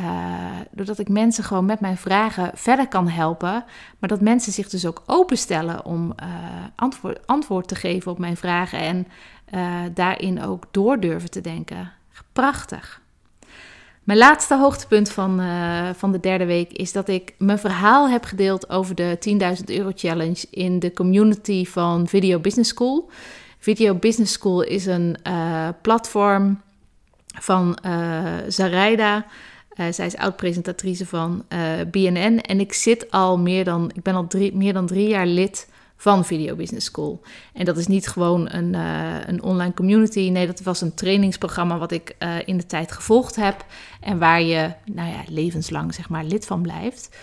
uh, 0.00 0.58
doordat 0.70 0.98
ik 0.98 1.08
mensen 1.08 1.44
gewoon 1.44 1.64
met 1.64 1.80
mijn 1.80 1.96
vragen 1.96 2.50
verder 2.54 2.88
kan 2.88 3.08
helpen. 3.08 3.64
Maar 3.98 4.08
dat 4.08 4.20
mensen 4.20 4.52
zich 4.52 4.68
dus 4.68 4.86
ook 4.86 5.02
openstellen 5.06 5.84
om 5.84 6.12
uh, 6.22 6.26
antwoord, 6.76 7.26
antwoord 7.26 7.68
te 7.68 7.74
geven 7.74 8.12
op 8.12 8.18
mijn 8.18 8.36
vragen. 8.36 8.78
En 8.78 9.06
daarin 9.94 10.42
ook 10.42 10.64
door 10.70 11.00
durven 11.00 11.30
te 11.30 11.40
denken. 11.40 11.92
Prachtig. 12.32 13.00
Mijn 14.04 14.18
laatste 14.18 14.56
hoogtepunt 14.56 15.10
van, 15.10 15.40
van 15.96 16.12
de 16.12 16.20
derde 16.20 16.44
week 16.44 16.72
is 16.72 16.92
dat 16.92 17.08
ik 17.08 17.34
mijn 17.38 17.58
verhaal 17.58 18.08
heb 18.08 18.24
gedeeld 18.24 18.70
over 18.70 18.94
de 18.94 19.18
10.000 19.58 19.64
euro 19.64 19.90
challenge 19.94 20.46
in 20.50 20.78
de 20.78 20.92
community 20.92 21.64
van 21.64 22.08
Video 22.08 22.38
Business 22.38 22.70
School. 22.70 23.10
Video 23.58 23.94
Business 23.94 24.32
School 24.32 24.62
is 24.62 24.86
een 24.86 25.16
platform 25.82 26.60
van 27.40 27.78
Zaraida. 28.48 29.26
zij 29.90 30.06
is 30.06 30.16
oud-presentatrice 30.16 31.06
van 31.06 31.44
BNN. 31.90 32.40
En 32.40 32.60
ik 32.60 32.72
zit 32.72 33.10
al 33.10 33.38
meer 33.38 33.64
dan, 33.64 33.90
ik 33.94 34.02
ben 34.02 34.14
al 34.14 34.26
drie, 34.26 34.56
meer 34.56 34.72
dan 34.72 34.86
drie 34.86 35.08
jaar 35.08 35.26
lid 35.26 35.68
van 36.00 36.24
Video 36.24 36.54
Business 36.54 36.86
School. 36.86 37.20
En 37.52 37.64
dat 37.64 37.76
is 37.76 37.86
niet 37.86 38.08
gewoon 38.08 38.50
een, 38.50 38.74
een 39.28 39.42
online 39.42 39.74
community. 39.74 40.28
Nee, 40.30 40.46
dat 40.46 40.60
was 40.60 40.80
een 40.80 40.94
trainingsprogramma 40.94 41.78
wat 41.78 41.92
ik 41.92 42.16
in 42.44 42.56
de 42.56 42.66
tijd 42.66 42.92
gevolgd 42.92 43.36
heb. 43.36 43.64
En 44.00 44.18
waar 44.18 44.42
je, 44.42 44.72
nou 44.84 45.08
ja, 45.08 45.22
levenslang 45.28 45.94
zeg 45.94 46.08
maar 46.08 46.24
lid 46.24 46.46
van 46.46 46.62
blijft. 46.62 47.16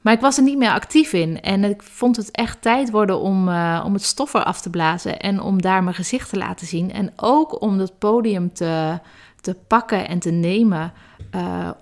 Maar 0.00 0.12
ik 0.12 0.20
was 0.20 0.36
er 0.36 0.42
niet 0.42 0.58
meer 0.58 0.70
actief 0.70 1.12
in. 1.12 1.40
En 1.40 1.64
ik 1.64 1.82
vond 1.82 2.16
het 2.16 2.30
echt 2.30 2.62
tijd 2.62 2.90
worden 2.90 3.20
om, 3.20 3.48
uh, 3.48 3.82
om 3.84 3.92
het 3.92 4.02
stof 4.02 4.34
eraf 4.34 4.60
te 4.60 4.70
blazen. 4.70 5.20
En 5.20 5.40
om 5.40 5.62
daar 5.62 5.82
mijn 5.82 5.96
gezicht 5.96 6.30
te 6.30 6.36
laten 6.36 6.66
zien. 6.66 6.92
En 6.92 7.12
ook 7.16 7.62
om 7.62 7.78
dat 7.78 7.98
podium 7.98 8.52
te, 8.52 8.98
te 9.40 9.56
pakken 9.66 10.08
en 10.08 10.18
te 10.18 10.30
nemen. 10.30 10.92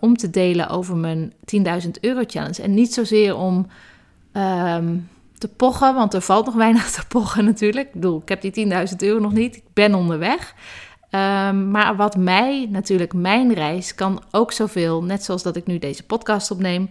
Om 0.01 0.17
te 0.17 0.31
delen 0.31 0.69
over 0.69 0.97
mijn 0.97 1.33
10.000 1.85 1.91
euro 2.01 2.23
challenge. 2.27 2.63
En 2.63 2.75
niet 2.75 2.95
zozeer 2.95 3.37
om 3.37 3.67
um, 4.33 5.09
te 5.39 5.49
pochen, 5.49 5.95
want 5.95 6.15
er 6.15 6.21
valt 6.21 6.47
nog 6.47 6.55
weinig 6.55 6.91
te 6.91 7.07
pochen 7.09 7.45
natuurlijk. 7.45 7.87
Ik 7.87 7.93
bedoel, 7.93 8.21
ik 8.23 8.29
heb 8.29 8.41
die 8.41 8.67
10.000 8.89 8.97
euro 8.97 9.21
nog 9.21 9.33
niet. 9.33 9.57
Ik 9.57 9.65
ben 9.73 9.95
onderweg. 9.95 10.55
Um, 11.11 11.71
maar 11.71 11.97
wat 11.97 12.17
mij 12.17 12.67
natuurlijk, 12.71 13.13
mijn 13.13 13.55
reis 13.55 13.95
kan 13.95 14.23
ook 14.31 14.53
zoveel, 14.53 15.03
net 15.03 15.25
zoals 15.25 15.43
dat 15.43 15.57
ik 15.57 15.67
nu 15.67 15.79
deze 15.79 16.03
podcast 16.03 16.51
opneem. 16.51 16.91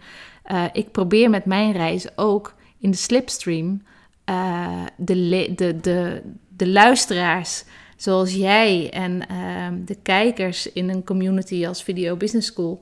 Uh, 0.52 0.64
ik 0.72 0.92
probeer 0.92 1.30
met 1.30 1.46
mijn 1.46 1.72
reis 1.72 2.18
ook 2.18 2.54
in 2.80 2.92
de 2.92 2.98
slipstream 2.98 3.82
uh, 4.30 4.84
de, 4.98 5.54
de, 5.56 5.80
de, 5.82 6.22
de 6.58 6.68
luisteraars 6.68 7.64
zoals 7.96 8.34
jij 8.34 8.90
en 8.90 9.22
uh, 9.32 9.68
de 9.86 9.98
kijkers 10.04 10.72
in 10.72 10.90
een 10.90 11.04
community 11.04 11.68
als 11.68 11.84
Video 11.84 12.16
Business 12.16 12.48
School, 12.48 12.82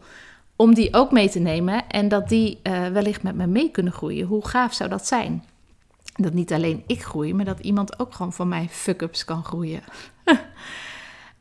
om 0.55 0.73
die 0.73 0.93
ook 0.93 1.11
mee 1.11 1.29
te 1.29 1.39
nemen 1.39 1.87
en 1.89 2.07
dat 2.07 2.29
die 2.29 2.59
uh, 2.63 2.87
wellicht 2.87 3.23
met 3.23 3.35
me 3.35 3.47
mee 3.47 3.71
kunnen 3.71 3.93
groeien. 3.93 4.27
Hoe 4.27 4.47
gaaf 4.47 4.73
zou 4.73 4.89
dat 4.89 5.07
zijn? 5.07 5.43
Dat 6.13 6.33
niet 6.33 6.53
alleen 6.53 6.83
ik 6.87 7.03
groei, 7.03 7.33
maar 7.33 7.45
dat 7.45 7.59
iemand 7.59 7.99
ook 7.99 8.13
gewoon 8.13 8.33
van 8.33 8.47
mij 8.47 8.67
fuck-ups 8.71 9.25
kan 9.25 9.43
groeien. 9.43 9.83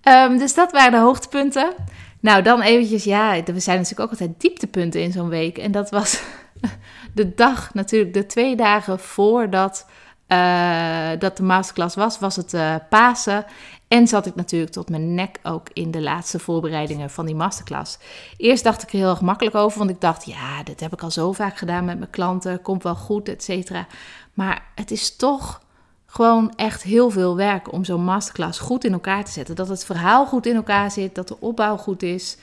um, 0.02 0.38
dus 0.42 0.54
dat 0.54 0.72
waren 0.72 0.92
de 0.92 0.98
hoogtepunten. 0.98 1.74
Nou, 2.20 2.42
dan 2.42 2.60
eventjes, 2.60 3.04
ja, 3.04 3.34
er 3.34 3.60
zijn 3.60 3.76
natuurlijk 3.76 4.00
ook 4.00 4.10
altijd 4.10 4.40
dieptepunten 4.40 5.02
in 5.02 5.12
zo'n 5.12 5.28
week. 5.28 5.58
En 5.58 5.72
dat 5.72 5.90
was 5.90 6.22
de 7.14 7.34
dag, 7.34 7.74
natuurlijk, 7.74 8.14
de 8.14 8.26
twee 8.26 8.56
dagen 8.56 8.98
voordat 8.98 9.86
uh, 10.28 11.10
dat 11.18 11.36
de 11.36 11.42
masterclass 11.42 11.96
was, 11.96 12.18
was 12.18 12.36
het 12.36 12.52
uh, 12.52 12.74
Pasen. 12.88 13.44
En 13.88 14.08
zat 14.08 14.26
ik 14.26 14.34
natuurlijk 14.34 14.72
tot 14.72 14.90
mijn 14.90 15.14
nek 15.14 15.38
ook 15.42 15.68
in 15.72 15.90
de 15.90 16.00
laatste 16.00 16.38
voorbereidingen 16.38 17.10
van 17.10 17.26
die 17.26 17.34
masterclass. 17.34 17.98
Eerst 18.36 18.64
dacht 18.64 18.82
ik 18.82 18.92
er 18.92 18.98
heel 18.98 19.10
erg 19.10 19.20
makkelijk 19.20 19.56
over, 19.56 19.78
want 19.78 19.90
ik 19.90 20.00
dacht, 20.00 20.24
ja, 20.24 20.62
dit 20.62 20.80
heb 20.80 20.92
ik 20.92 21.02
al 21.02 21.10
zo 21.10 21.32
vaak 21.32 21.56
gedaan 21.56 21.84
met 21.84 21.98
mijn 21.98 22.10
klanten, 22.10 22.62
komt 22.62 22.82
wel 22.82 22.94
goed, 22.94 23.28
et 23.28 23.42
cetera. 23.42 23.86
Maar 24.32 24.62
het 24.74 24.90
is 24.90 25.16
toch 25.16 25.62
gewoon 26.06 26.52
echt 26.56 26.82
heel 26.82 27.10
veel 27.10 27.36
werk 27.36 27.72
om 27.72 27.84
zo'n 27.84 28.04
masterclass 28.04 28.58
goed 28.58 28.84
in 28.84 28.92
elkaar 28.92 29.24
te 29.24 29.30
zetten. 29.30 29.54
Dat 29.54 29.68
het 29.68 29.84
verhaal 29.84 30.26
goed 30.26 30.46
in 30.46 30.54
elkaar 30.54 30.90
zit, 30.90 31.14
dat 31.14 31.28
de 31.28 31.40
opbouw 31.40 31.76
goed 31.76 32.02
is, 32.02 32.36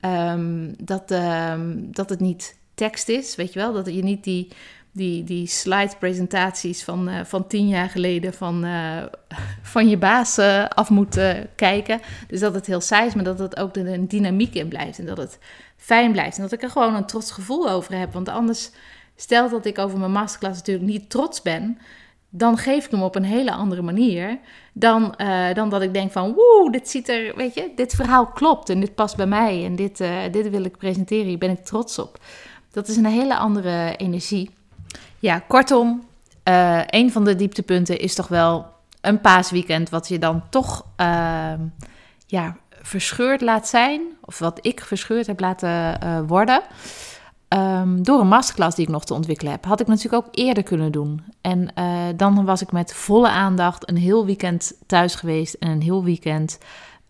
um, 0.00 0.74
dat, 0.78 1.10
um, 1.10 1.88
dat 1.92 2.08
het 2.08 2.20
niet 2.20 2.56
tekst 2.74 3.08
is, 3.08 3.34
weet 3.34 3.52
je 3.52 3.58
wel, 3.58 3.72
dat 3.72 3.86
je 3.86 4.02
niet 4.02 4.24
die, 4.24 4.48
die, 4.92 5.24
die 5.24 5.46
slide-presentaties 5.46 6.84
van, 6.84 7.08
uh, 7.08 7.24
van 7.24 7.46
tien 7.46 7.68
jaar 7.68 7.90
geleden 7.90 8.34
van, 8.34 8.64
uh, 8.64 9.02
van 9.72 9.88
je 9.88 9.96
baas 9.96 10.38
uh, 10.38 10.64
af 10.64 10.90
moet 10.90 11.20
kijken. 11.56 12.00
Dus 12.28 12.40
dat 12.40 12.54
het 12.54 12.66
heel 12.66 12.80
saai 12.80 13.06
is, 13.06 13.14
maar 13.14 13.24
dat 13.24 13.38
het 13.38 13.56
ook 13.56 13.76
een 13.76 14.08
dynamiek 14.08 14.54
in 14.54 14.68
blijft 14.68 14.98
en 14.98 15.06
dat 15.06 15.16
het 15.16 15.38
fijn 15.76 16.12
blijft. 16.12 16.36
En 16.36 16.42
dat 16.42 16.52
ik 16.52 16.62
er 16.62 16.70
gewoon 16.70 16.94
een 16.94 17.06
trots 17.06 17.30
gevoel 17.30 17.70
over 17.70 17.98
heb, 17.98 18.12
want 18.12 18.28
anders, 18.28 18.70
stel 19.16 19.48
dat 19.48 19.66
ik 19.66 19.78
over 19.78 19.98
mijn 19.98 20.12
masterclass 20.12 20.58
natuurlijk 20.58 20.86
niet 20.86 21.10
trots 21.10 21.42
ben 21.42 21.78
dan 22.36 22.58
geef 22.58 22.84
ik 22.84 22.90
hem 22.90 23.02
op 23.02 23.14
een 23.14 23.24
hele 23.24 23.52
andere 23.52 23.82
manier 23.82 24.38
dan, 24.72 25.14
uh, 25.18 25.54
dan 25.54 25.68
dat 25.68 25.82
ik 25.82 25.92
denk 25.92 26.12
van, 26.12 26.32
woe, 26.32 26.70
dit 26.70 26.88
ziet 26.88 27.08
er, 27.08 27.36
weet 27.36 27.54
je, 27.54 27.72
dit 27.76 27.94
verhaal 27.94 28.26
klopt 28.26 28.68
en 28.68 28.80
dit 28.80 28.94
past 28.94 29.16
bij 29.16 29.26
mij 29.26 29.64
en 29.64 29.76
dit, 29.76 30.00
uh, 30.00 30.10
dit 30.30 30.50
wil 30.50 30.64
ik 30.64 30.76
presenteren, 30.76 31.26
hier 31.26 31.38
ben 31.38 31.50
ik 31.50 31.64
trots 31.64 31.98
op. 31.98 32.18
Dat 32.70 32.88
is 32.88 32.96
een 32.96 33.06
hele 33.06 33.36
andere 33.36 33.94
energie. 33.96 34.50
Ja, 35.18 35.38
kortom, 35.38 36.06
uh, 36.48 36.80
een 36.86 37.12
van 37.12 37.24
de 37.24 37.36
dieptepunten 37.36 37.98
is 37.98 38.14
toch 38.14 38.28
wel 38.28 38.66
een 39.00 39.20
paasweekend 39.20 39.90
wat 39.90 40.08
je 40.08 40.18
dan 40.18 40.42
toch 40.50 40.86
ehm, 40.96 41.60
ja, 42.26 42.56
verscheurd 42.82 43.40
laat 43.40 43.68
zijn, 43.68 44.00
of 44.20 44.38
wat 44.38 44.58
ik 44.62 44.80
verscheurd 44.80 45.26
heb 45.26 45.40
laten 45.40 46.26
worden. 46.26 46.62
Um, 47.48 48.02
door 48.02 48.20
een 48.20 48.28
masterclass 48.28 48.76
die 48.76 48.84
ik 48.84 48.92
nog 48.92 49.04
te 49.04 49.14
ontwikkelen 49.14 49.52
heb. 49.52 49.64
Had 49.64 49.80
ik 49.80 49.86
natuurlijk 49.86 50.26
ook 50.26 50.34
eerder 50.34 50.62
kunnen 50.62 50.92
doen. 50.92 51.24
En 51.40 51.68
uh, 51.78 52.02
dan 52.16 52.44
was 52.44 52.62
ik 52.62 52.72
met 52.72 52.94
volle 52.94 53.28
aandacht 53.28 53.88
een 53.88 53.96
heel 53.96 54.26
weekend 54.26 54.72
thuis 54.86 55.14
geweest 55.14 55.54
en 55.54 55.70
een 55.70 55.82
heel 55.82 56.04
weekend 56.04 56.58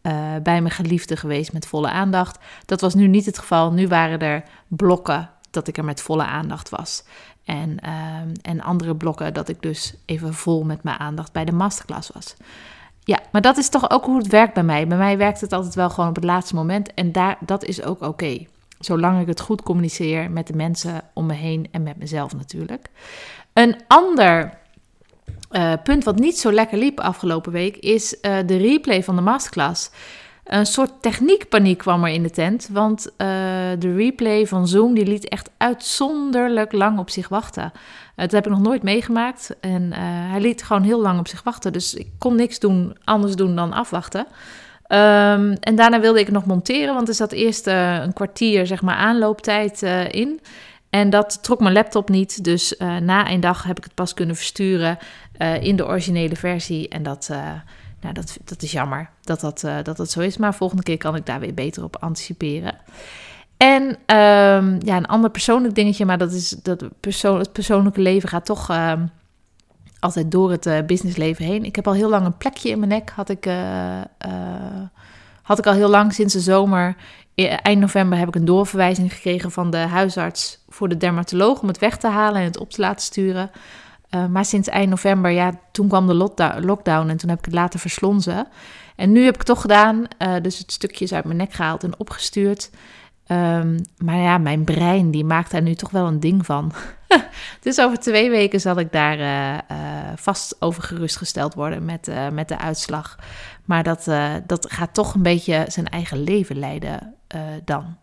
uh, 0.03 0.13
bij 0.43 0.61
mijn 0.61 0.71
geliefde 0.75 1.17
geweest 1.17 1.53
met 1.53 1.67
volle 1.67 1.91
aandacht. 1.91 2.39
Dat 2.65 2.81
was 2.81 2.95
nu 2.95 3.07
niet 3.07 3.27
het 3.27 3.39
geval. 3.39 3.73
Nu 3.73 3.89
waren 3.89 4.19
er 4.19 4.43
blokken 4.69 5.31
dat 5.51 5.69
ik 5.69 5.77
er 5.77 5.85
met 5.85 6.03
volle 6.03 6.25
aandacht 6.25 6.69
was. 6.69 7.05
En, 7.45 7.77
uh, 7.85 7.91
en 8.43 8.61
andere 8.61 8.97
blokken 8.97 9.35
dat 9.35 9.49
ik 9.49 9.63
dus 9.63 9.95
even 10.05 10.35
vol 10.35 10.65
met 10.65 10.83
mijn 10.83 10.99
aandacht 10.99 11.33
bij 11.33 11.45
de 11.45 11.53
masterclass 11.53 12.11
was. 12.15 12.37
Ja, 13.01 13.19
maar 13.33 13.43
dat 13.43 13.57
is 13.57 13.69
toch 13.69 13.91
ook 13.91 14.05
hoe 14.05 14.19
het 14.19 14.27
werkt 14.27 14.55
bij 14.55 14.63
mij. 14.63 14.87
Bij 14.87 14.99
mij 14.99 15.19
werkt 15.19 15.41
het 15.41 15.53
altijd 15.53 15.75
wel 15.75 15.91
gewoon 15.91 16.09
op 16.09 16.15
het 16.15 16.25
laatste 16.25 16.55
moment. 16.55 16.95
En 16.95 17.13
daar, 17.13 17.37
dat 17.41 17.65
is 17.65 17.83
ook 17.83 18.03
oké. 18.03 18.47
Zolang 18.79 19.21
ik 19.21 19.27
het 19.27 19.41
goed 19.41 19.63
communiceer 19.63 20.31
met 20.31 20.47
de 20.47 20.57
mensen 20.57 21.01
om 21.13 21.27
me 21.27 21.35
heen 21.35 21.69
en 21.71 21.83
met 21.83 21.97
mezelf 21.97 22.35
natuurlijk. 22.35 22.91
Een 23.53 23.77
ander 23.87 24.59
uh, 25.51 25.73
punt 25.83 26.05
wat 26.05 26.19
niet 26.19 26.39
zo 26.39 26.53
lekker 26.53 26.79
liep 26.79 27.01
afgelopen 27.01 27.53
week 27.53 27.77
is 27.77 28.17
uh, 28.23 28.37
de 28.47 28.57
replay 28.57 29.03
van 29.03 29.17
de 29.17 29.23
masterclass. 29.23 29.91
Een 30.45 30.67
soort 30.67 30.93
techniekpaniek 31.03 31.79
kwam 31.79 32.05
er 32.05 32.13
in 32.13 32.23
de 32.23 32.31
tent, 32.31 32.69
want 32.73 33.07
uh, 33.07 33.17
de 33.79 33.95
replay 33.97 34.47
van 34.47 34.69
Zoom 34.69 34.95
die 34.95 35.07
liet 35.07 35.29
echt 35.29 35.51
uitzonderlijk 35.57 36.73
lang 36.73 36.99
op 36.99 37.11
zich 37.11 37.29
wachten. 37.29 37.73
dat 38.17 38.33
heb 38.33 38.45
ik 38.45 38.53
nog 38.53 38.61
nooit 38.61 38.83
meegemaakt 38.83 39.57
en 39.61 39.93
hij 40.31 40.41
liet 40.41 40.63
gewoon 40.63 40.83
heel 40.83 41.01
lang 41.01 41.19
op 41.19 41.29
zich 41.29 41.43
wachten. 41.43 41.73
Dus 41.73 41.95
ik 41.95 42.09
kon 42.19 42.37
niks 42.37 42.59
doen, 42.59 42.97
anders 43.05 43.35
doen 43.35 43.57
dan 43.57 43.73
afwachten. 43.73 44.27
Um, 44.89 45.53
en 45.53 45.75
daarna 45.75 46.01
wilde 46.01 46.21
ik 46.21 46.31
nog 46.31 46.45
monteren, 46.45 46.95
want 46.95 47.09
er 47.09 47.15
zat 47.15 47.33
eerst 47.33 47.67
uh, 47.67 47.95
een 47.95 48.13
kwartier 48.13 48.67
zeg 48.67 48.83
maar, 48.83 48.95
aanlooptijd 48.95 49.83
uh, 49.83 50.13
in. 50.13 50.41
En 50.91 51.11
dat 51.11 51.43
trok 51.43 51.61
mijn 51.61 51.73
laptop 51.73 52.09
niet. 52.09 52.45
Dus 52.45 52.75
uh, 52.79 52.97
na 52.97 53.31
een 53.31 53.41
dag 53.41 53.63
heb 53.63 53.79
ik 53.79 53.85
het 53.85 53.95
pas 53.95 54.15
kunnen 54.15 54.37
versturen 54.37 54.99
in 55.61 55.77
de 55.77 55.87
originele 55.87 56.37
versie. 56.37 56.89
En 56.89 57.03
dat, 57.03 57.29
nou, 58.01 58.15
dat, 58.15 58.37
dat 58.45 58.63
is 58.63 58.73
jammer 58.73 59.11
dat 59.23 59.41
dat, 59.41 59.65
dat 59.83 60.11
zo 60.11 60.21
is. 60.21 60.37
Maar 60.37 60.55
volgende 60.55 60.83
keer 60.83 60.97
kan 60.97 61.17
ik 61.17 61.27
daar 61.27 61.41
weer 61.41 61.55
beter 61.55 61.85
op 61.85 61.97
anticiperen. 62.01 62.75
En 63.57 63.83
um, 63.83 64.79
ja, 64.85 64.97
een 64.97 65.07
ander 65.07 65.31
persoonlijk 65.31 65.75
dingetje, 65.75 66.05
maar 66.05 66.19
dat 66.19 66.33
is 66.33 66.49
dat 66.49 66.85
persoon, 67.01 67.39
het 67.39 67.53
persoonlijke 67.53 68.01
leven 68.01 68.29
gaat 68.29 68.45
toch 68.45 68.71
ehm, 68.71 69.07
altijd 70.01 70.31
door 70.31 70.51
het 70.51 70.67
uh, 70.67 70.79
businessleven 70.87 71.45
heen. 71.45 71.65
Ik 71.65 71.77
heb 71.77 71.87
al 71.87 71.93
heel 71.93 72.09
lang 72.09 72.27
een 72.27 72.37
plekje 72.37 72.69
in 72.69 72.79
mijn 72.79 72.91
nek. 72.91 73.11
Had 73.11 73.29
ik, 73.29 73.47
uh, 73.47 73.97
uh, 74.27 74.33
had 75.43 75.59
ik 75.59 75.67
al 75.67 75.73
heel 75.73 75.89
lang 75.89 76.13
sinds 76.13 76.33
de 76.33 76.41
zomer. 76.41 76.97
Eind 77.35 77.81
november 77.81 78.19
heb 78.19 78.29
ik 78.29 78.35
een 78.35 78.45
doorverwijzing 78.45 79.13
gekregen 79.13 79.51
van 79.51 79.71
de 79.71 79.77
huisarts 79.77 80.65
voor 80.69 80.89
de 80.89 80.97
dermatoloog 80.97 81.61
om 81.61 81.69
het 81.69 81.79
weg 81.79 81.97
te 81.97 82.09
halen 82.09 82.41
en 82.41 82.47
het 82.47 82.59
op 82.59 82.71
te 82.71 82.81
laten 82.81 83.05
sturen. 83.05 83.51
maar 84.31 84.45
sinds 84.45 84.69
eind 84.69 84.91
november, 84.91 85.31
ja, 85.31 85.53
toen 85.73 85.89
kwam 85.89 86.07
de 86.07 86.15
lockdown 86.61 87.09
en 87.09 87.17
toen 87.17 87.29
heb 87.29 87.39
ik 87.39 87.45
het 87.45 87.55
laten 87.55 87.81
verslonzen. 87.81 88.47
En 88.97 89.13
nu 89.13 89.25
heb 89.25 89.33
ik 89.33 89.39
het 89.39 89.47
toch 89.47 89.61
gedaan. 89.61 90.05
dus 90.43 90.59
het 90.59 90.73
stukje 90.73 91.05
is 91.05 91.13
uit 91.13 91.25
mijn 91.25 91.37
nek 91.37 91.53
gehaald 91.53 91.85
en 91.85 91.99
opgestuurd. 91.99 92.71
Um, 93.29 93.81
maar 93.99 94.17
ja, 94.17 94.39
mijn 94.39 94.65
brein 94.65 95.11
die 95.11 95.25
maakt 95.25 95.51
daar 95.51 95.63
nu 95.63 95.75
toch 95.75 95.91
wel 95.91 96.07
een 96.07 96.21
ding 96.21 96.47
van. 96.47 96.73
dus 97.61 97.81
over 97.81 97.99
twee 97.99 98.31
weken 98.31 98.61
zal 98.61 98.79
ik 98.79 98.93
daar 98.93 99.19
uh, 99.19 99.55
uh, 99.55 100.13
vast 100.17 100.57
over 100.59 100.83
gerustgesteld 100.83 101.55
worden 101.55 101.85
met, 101.85 102.09
uh, 102.09 102.29
met 102.29 102.49
de 102.49 102.59
uitslag. 102.59 103.19
Maar 103.65 103.83
dat, 103.83 104.05
dat 104.47 104.73
gaat 104.73 104.95
toch 104.95 105.15
een 105.15 105.23
beetje 105.23 105.65
zijn 105.69 105.89
eigen 105.89 106.23
leven 106.23 106.59
leiden 106.59 107.15
dan. 107.65 107.97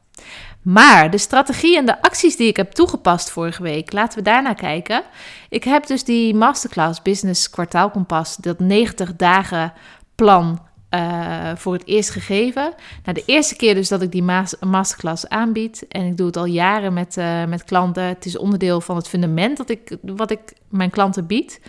Maar 0.62 1.10
de 1.10 1.18
strategie 1.18 1.78
en 1.78 1.86
de 1.86 2.02
acties 2.02 2.38
die 2.38 2.48
ik 2.48 2.58
heb 2.58 2.72
toegepast 2.72 3.32
vorige 3.32 3.64
week, 3.64 3.92
laten 3.92 4.18
we 4.18 4.24
daarna 4.24 4.54
kijken. 4.54 5.04
Ik 5.50 5.64
heb 5.64 5.88
dus 5.88 6.04
die 6.04 6.36
masterclass 6.36 7.02
Business 7.02 7.50
Kwartaalkompas, 7.50 8.36
dat 8.36 8.60
90 8.60 9.16
dagen 9.16 9.74
plan 10.16 10.60
uh, 10.94 11.52
voor 11.56 11.74
het 11.74 11.88
eerst 11.88 12.10
gegeven. 12.10 12.74
Nou, 13.04 13.18
de 13.18 13.24
eerste 13.26 13.56
keer 13.56 13.76
dus 13.76 13.88
dat 13.88 14.02
ik 14.02 14.12
die 14.12 14.24
masterclass 14.60 15.28
aanbied. 15.28 15.88
En 15.88 16.06
ik 16.06 16.18
doe 16.18 16.26
het 16.26 16.38
al 16.38 16.46
jaren 16.46 16.94
met, 16.94 17.18
uh, 17.18 17.46
met 17.46 17.64
klanten. 17.64 18.04
Het 18.04 18.26
is 18.26 18.38
onderdeel 18.38 18.82
van 18.82 18.96
het 18.96 19.08
fundament 19.08 19.58
dat 19.58 19.70
ik, 19.70 19.98
wat 20.02 20.32
ik 20.32 20.54
mijn 20.70 20.90
klanten 20.90 21.28
bied. 21.28 21.62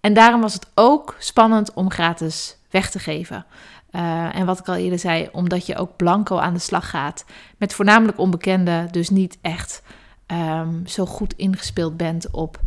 En 0.00 0.14
daarom 0.14 0.40
was 0.40 0.54
het 0.54 0.66
ook 0.74 1.16
spannend 1.18 1.74
om 1.74 1.90
gratis 1.90 2.56
weg 2.70 2.90
te 2.90 2.98
geven. 2.98 3.46
Eh, 3.90 4.36
en 4.36 4.46
wat 4.46 4.58
ik 4.58 4.68
al 4.68 4.74
eerder 4.74 4.98
zei, 4.98 5.28
omdat 5.32 5.66
je 5.66 5.76
ook 5.76 5.96
blanco 5.96 6.36
aan 6.36 6.54
de 6.54 6.60
slag 6.60 6.90
gaat 6.90 7.24
met 7.56 7.74
voornamelijk 7.74 8.18
onbekenden, 8.18 8.92
dus 8.92 9.10
niet 9.10 9.38
echt 9.40 9.82
ehm, 10.26 10.86
zo 10.86 11.06
goed 11.06 11.34
ingespeeld 11.36 11.96
bent 11.96 12.30
op, 12.30 12.60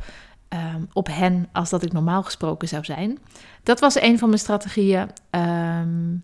um, 0.53 0.87
op 0.93 1.07
hen 1.07 1.49
als 1.51 1.69
dat 1.69 1.83
ik 1.83 1.91
normaal 1.91 2.23
gesproken 2.23 2.67
zou 2.67 2.83
zijn. 2.85 3.19
Dat 3.63 3.79
was 3.79 4.01
een 4.01 4.19
van 4.19 4.27
mijn 4.27 4.41
strategieën. 4.41 5.09
Ehm, 5.29 6.15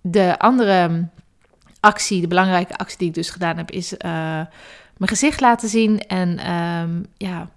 de 0.00 0.38
andere 0.38 1.08
actie, 1.80 2.20
de 2.20 2.28
belangrijke 2.28 2.76
actie 2.76 2.98
die 2.98 3.08
ik 3.08 3.14
dus 3.14 3.30
gedaan 3.30 3.56
heb, 3.56 3.70
is 3.70 3.92
uh, 3.92 4.00
mijn 4.96 5.10
gezicht 5.10 5.40
laten 5.40 5.68
zien 5.68 5.98
en 5.98 6.38
ja, 7.16 7.48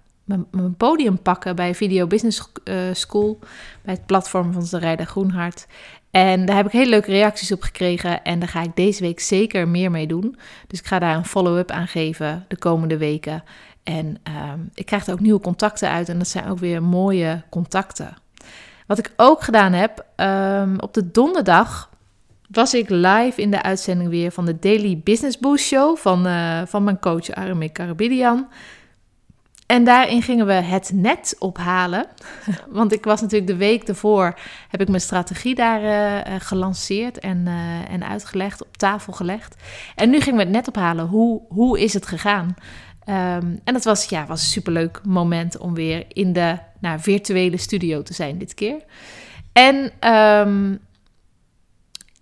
mijn, 0.50 0.76
podium 0.76 1.22
pakken 1.22 1.56
bij 1.56 1.74
Video 1.74 2.06
Business 2.06 2.52
eh, 2.64 2.76
School, 2.92 3.38
bij 3.82 3.94
het 3.94 4.06
platform 4.06 4.52
van 4.52 4.66
de 4.70 4.78
Rijder 4.78 5.06
Groenhart. 5.06 5.66
En 6.10 6.44
daar 6.44 6.56
heb 6.56 6.66
ik 6.66 6.72
hele 6.72 6.90
leuke 6.90 7.10
reacties 7.10 7.52
op 7.52 7.62
gekregen 7.62 8.24
en 8.24 8.38
daar 8.38 8.48
ga 8.48 8.62
ik 8.62 8.76
deze 8.76 9.02
week 9.02 9.20
zeker 9.20 9.68
meer 9.68 9.90
mee 9.90 10.06
doen. 10.06 10.38
Dus 10.66 10.78
ik 10.78 10.86
ga 10.86 10.98
daar 10.98 11.16
een 11.16 11.24
follow-up 11.24 11.70
aan 11.70 11.88
geven 11.88 12.44
de 12.48 12.58
komende 12.58 12.96
weken. 12.96 13.42
En 13.88 14.16
ehm, 14.22 14.58
ik 14.74 14.86
krijg 14.86 15.06
er 15.06 15.12
ook 15.12 15.20
nieuwe 15.20 15.40
contacten 15.40 15.88
uit 15.88 16.08
en 16.08 16.18
dat 16.18 16.28
zijn 16.28 16.48
ook 16.48 16.58
weer 16.58 16.82
mooie 16.82 17.42
contacten. 17.50 18.16
Wat 18.86 18.98
ik 18.98 19.12
ook 19.16 19.42
gedaan 19.42 19.72
heb, 19.72 20.04
um, 20.16 20.80
op 20.80 20.94
de 20.94 21.10
donderdag 21.10 21.90
was 22.50 22.74
ik 22.74 22.88
live 22.88 23.40
in 23.40 23.50
de 23.50 23.62
uitzending 23.62 24.10
weer 24.10 24.30
van 24.30 24.46
de 24.46 24.58
Daily 24.58 25.00
Business 25.04 25.38
Boost 25.38 25.64
Show 25.64 25.96
van, 25.96 26.26
uh, 26.26 26.62
van 26.66 26.84
mijn 26.84 26.98
coach 26.98 27.30
Aramik 27.30 27.72
Karabidian. 27.72 28.48
En 29.66 29.84
daarin 29.84 30.22
gingen 30.22 30.46
we 30.46 30.52
het 30.52 30.90
net 30.94 31.36
ophalen. 31.38 32.06
Want 32.68 32.92
ik 32.92 33.04
was 33.04 33.20
natuurlijk 33.20 33.50
de 33.50 33.56
week 33.56 33.88
ervoor, 33.88 34.38
heb 34.68 34.80
ik 34.80 34.88
mijn 34.88 35.00
strategie 35.00 35.54
daar 35.54 35.82
uh, 35.82 36.34
gelanceerd 36.38 37.18
en, 37.18 37.46
en 37.88 38.08
uitgelegd, 38.08 38.62
op 38.62 38.76
tafel 38.76 39.12
gelegd. 39.12 39.56
En 39.94 40.10
nu 40.10 40.20
gingen 40.20 40.38
we 40.38 40.44
het 40.44 40.54
net 40.54 40.68
ophalen. 40.68 41.06
Hoe, 41.06 41.40
hoe 41.48 41.80
is 41.80 41.94
het 41.94 42.06
gegaan? 42.06 42.56
Um, 43.08 43.60
en 43.64 43.72
dat 43.72 43.84
was, 43.84 44.04
ja, 44.04 44.26
was 44.26 44.40
een 44.40 44.46
superleuk 44.46 45.00
moment 45.04 45.58
om 45.58 45.74
weer 45.74 46.04
in 46.08 46.32
de 46.32 46.58
nou, 46.80 47.00
virtuele 47.00 47.56
studio 47.56 48.02
te 48.02 48.14
zijn 48.14 48.38
dit 48.38 48.54
keer. 48.54 48.76
En 49.52 49.92
um, 50.14 50.78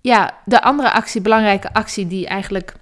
ja, 0.00 0.34
de 0.44 0.62
andere 0.62 0.92
actie, 0.92 1.20
belangrijke 1.20 1.72
actie 1.72 2.06
die 2.06 2.26
eigenlijk 2.26 2.74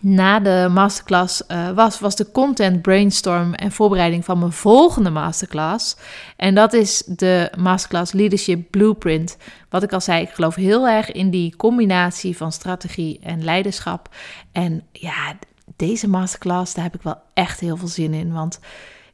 na 0.00 0.40
de 0.40 0.68
masterclass 0.70 1.42
uh, 1.48 1.70
was, 1.70 2.00
was 2.00 2.16
de 2.16 2.30
content 2.30 2.82
brainstorm 2.82 3.54
en 3.54 3.72
voorbereiding 3.72 4.24
van 4.24 4.38
mijn 4.38 4.52
volgende 4.52 5.10
masterclass. 5.10 5.96
En 6.36 6.54
dat 6.54 6.72
is 6.72 7.02
de 7.06 7.52
masterclass 7.58 8.12
Leadership 8.12 8.70
Blueprint. 8.70 9.36
Wat 9.68 9.82
ik 9.82 9.92
al 9.92 10.00
zei, 10.00 10.22
ik 10.22 10.30
geloof 10.30 10.54
heel 10.54 10.88
erg 10.88 11.12
in 11.12 11.30
die 11.30 11.56
combinatie 11.56 12.36
van 12.36 12.52
strategie 12.52 13.20
en 13.22 13.44
leiderschap. 13.44 14.14
En 14.52 14.82
ja, 14.92 15.34
deze 15.76 16.08
masterclass, 16.08 16.74
daar 16.74 16.84
heb 16.84 16.94
ik 16.94 17.02
wel 17.02 17.20
echt 17.34 17.60
heel 17.60 17.76
veel 17.76 17.88
zin 17.88 18.14
in. 18.14 18.32
Want 18.32 18.60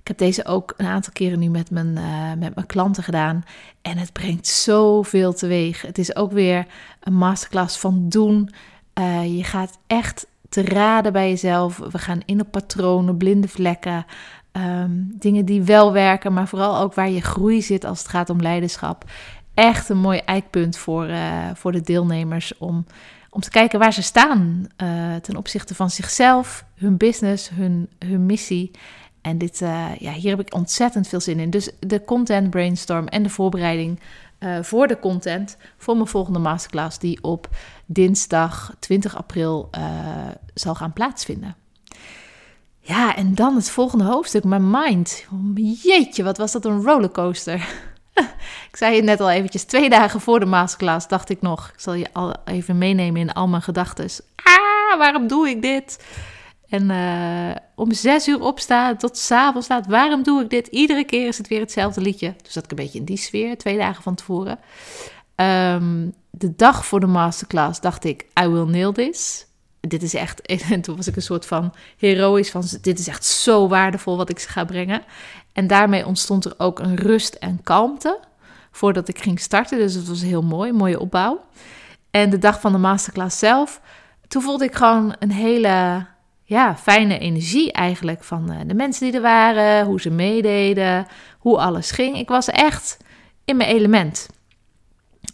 ik 0.00 0.08
heb 0.08 0.18
deze 0.18 0.46
ook 0.46 0.74
een 0.76 0.86
aantal 0.86 1.12
keren 1.12 1.38
nu 1.38 1.48
met 1.48 1.70
mijn, 1.70 1.96
uh, 1.96 2.32
met 2.38 2.54
mijn 2.54 2.66
klanten 2.66 3.02
gedaan. 3.02 3.44
En 3.82 3.98
het 3.98 4.12
brengt 4.12 4.46
zoveel 4.46 5.32
teweeg. 5.32 5.82
Het 5.82 5.98
is 5.98 6.16
ook 6.16 6.32
weer 6.32 6.66
een 7.00 7.14
masterclass 7.14 7.78
van 7.78 8.08
doen. 8.08 8.50
Uh, 8.98 9.36
je 9.36 9.44
gaat 9.44 9.78
echt 9.86 10.26
te 10.48 10.62
raden 10.62 11.12
bij 11.12 11.28
jezelf. 11.28 11.76
We 11.76 11.98
gaan 11.98 12.20
in 12.24 12.40
op 12.40 12.50
patronen, 12.50 13.16
blinde 13.16 13.48
vlekken, 13.48 14.06
ehm, 14.52 14.90
dingen 14.96 15.44
die 15.44 15.62
wel 15.62 15.92
werken, 15.92 16.32
maar 16.32 16.48
vooral 16.48 16.78
ook 16.78 16.94
waar 16.94 17.10
je 17.10 17.20
groei 17.20 17.62
zit 17.62 17.84
als 17.84 17.98
het 17.98 18.08
gaat 18.08 18.30
om 18.30 18.40
leiderschap. 18.40 19.04
Echt 19.54 19.88
een 19.88 19.98
mooi 19.98 20.18
eikpunt 20.18 20.76
voor, 20.76 21.08
uh, 21.08 21.48
voor 21.54 21.72
de 21.72 21.80
deelnemers 21.80 22.58
om, 22.58 22.86
om 23.34 23.40
te 23.40 23.50
kijken 23.50 23.78
waar 23.78 23.92
ze 23.92 24.02
staan 24.02 24.66
uh, 24.82 25.14
ten 25.14 25.36
opzichte 25.36 25.74
van 25.74 25.90
zichzelf, 25.90 26.64
hun 26.74 26.96
business, 26.96 27.48
hun, 27.48 27.88
hun 27.98 28.26
missie. 28.26 28.70
En 29.20 29.38
dit, 29.38 29.60
uh, 29.60 29.96
ja, 29.98 30.12
hier 30.12 30.30
heb 30.30 30.46
ik 30.46 30.54
ontzettend 30.54 31.08
veel 31.08 31.20
zin 31.20 31.40
in. 31.40 31.50
Dus 31.50 31.70
de 31.80 32.04
content 32.04 32.50
brainstorm 32.50 33.06
en 33.06 33.22
de 33.22 33.28
voorbereiding 33.28 34.00
uh, 34.38 34.62
voor 34.62 34.86
de 34.86 34.98
content 34.98 35.56
voor 35.76 35.94
mijn 35.94 36.06
volgende 36.06 36.38
masterclass, 36.38 36.98
die 36.98 37.22
op 37.22 37.48
dinsdag 37.86 38.74
20 38.78 39.16
april 39.16 39.70
zal 40.54 40.74
gaan 40.74 40.92
plaatsvinden. 40.92 41.56
Ja, 42.80 43.16
en 43.16 43.34
dan 43.34 43.54
het 43.54 43.70
volgende 43.70 44.04
hoofdstuk, 44.04 44.44
mijn 44.44 44.70
mind. 44.70 45.26
Jeetje, 45.82 46.22
wat 46.22 46.38
was 46.38 46.52
dat 46.52 46.64
een 46.64 46.82
rollercoaster. 46.82 47.68
ik 48.70 48.76
zei 48.76 48.96
het 48.96 49.04
net 49.04 49.20
al 49.20 49.30
eventjes, 49.30 49.64
twee 49.64 49.90
dagen 49.90 50.20
voor 50.20 50.40
de 50.40 50.46
masterclass 50.46 51.08
dacht 51.08 51.30
ik 51.30 51.40
nog, 51.40 51.70
ik 51.74 51.80
zal 51.80 51.94
je 51.94 52.06
al 52.12 52.34
even 52.44 52.78
meenemen 52.78 53.20
in 53.20 53.32
al 53.32 53.48
mijn 53.48 53.62
gedachten. 53.62 54.08
Ah, 54.36 54.98
waarom 54.98 55.26
doe 55.26 55.48
ik 55.48 55.62
dit? 55.62 55.98
En 56.68 56.90
uh, 56.90 57.56
om 57.74 57.92
zes 57.92 58.28
uur 58.28 58.40
opstaan 58.40 58.96
tot 58.96 59.18
s'avonds 59.18 59.68
laat. 59.68 59.86
Waarom 59.86 60.22
doe 60.22 60.42
ik 60.42 60.50
dit? 60.50 60.66
Iedere 60.66 61.04
keer 61.04 61.26
is 61.26 61.38
het 61.38 61.48
weer 61.48 61.60
hetzelfde 61.60 62.00
liedje. 62.00 62.34
Dus 62.42 62.52
dat 62.52 62.64
ik 62.64 62.70
een 62.70 62.76
beetje 62.76 62.98
in 62.98 63.04
die 63.04 63.16
sfeer, 63.16 63.58
twee 63.58 63.78
dagen 63.78 64.02
van 64.02 64.14
tevoren. 64.14 64.58
Um, 65.36 66.14
de 66.30 66.56
dag 66.56 66.86
voor 66.86 67.00
de 67.00 67.06
masterclass 67.06 67.80
dacht 67.80 68.04
ik, 68.04 68.26
I 68.42 68.46
will 68.46 68.64
nail 68.64 68.92
this. 68.92 69.46
Dit 69.80 70.02
is 70.02 70.14
echt, 70.14 70.40
en 70.70 70.80
toen 70.80 70.96
was 70.96 71.06
ik 71.06 71.16
een 71.16 71.22
soort 71.22 71.46
van 71.46 71.74
heroïs 71.96 72.50
van, 72.50 72.64
dit 72.80 72.98
is 72.98 73.08
echt 73.08 73.24
zo 73.24 73.68
waardevol 73.68 74.16
wat 74.16 74.30
ik 74.30 74.38
ze 74.38 74.48
ga 74.48 74.64
brengen. 74.64 75.02
En 75.54 75.66
daarmee 75.66 76.06
ontstond 76.06 76.44
er 76.44 76.54
ook 76.58 76.78
een 76.78 76.96
rust 76.96 77.34
en 77.34 77.60
kalmte 77.62 78.20
voordat 78.70 79.08
ik 79.08 79.18
ging 79.18 79.40
starten. 79.40 79.78
Dus 79.78 79.94
het 79.94 80.08
was 80.08 80.22
heel 80.22 80.42
mooi, 80.42 80.72
mooie 80.72 81.00
opbouw. 81.00 81.44
En 82.10 82.30
de 82.30 82.38
dag 82.38 82.60
van 82.60 82.72
de 82.72 82.78
masterclass 82.78 83.38
zelf, 83.38 83.80
toen 84.28 84.42
voelde 84.42 84.64
ik 84.64 84.74
gewoon 84.74 85.14
een 85.18 85.30
hele 85.30 86.06
ja, 86.42 86.76
fijne 86.76 87.18
energie 87.18 87.72
eigenlijk 87.72 88.24
van 88.24 88.50
eh, 88.50 88.58
de 88.66 88.74
mensen 88.74 89.06
die 89.06 89.14
er 89.14 89.22
waren, 89.22 89.86
hoe 89.86 90.00
ze 90.00 90.10
meededen, 90.10 91.06
hoe 91.38 91.58
alles 91.58 91.90
ging. 91.90 92.18
Ik 92.18 92.28
was 92.28 92.48
echt 92.48 92.96
in 93.44 93.56
mijn 93.56 93.70
element. 93.70 94.28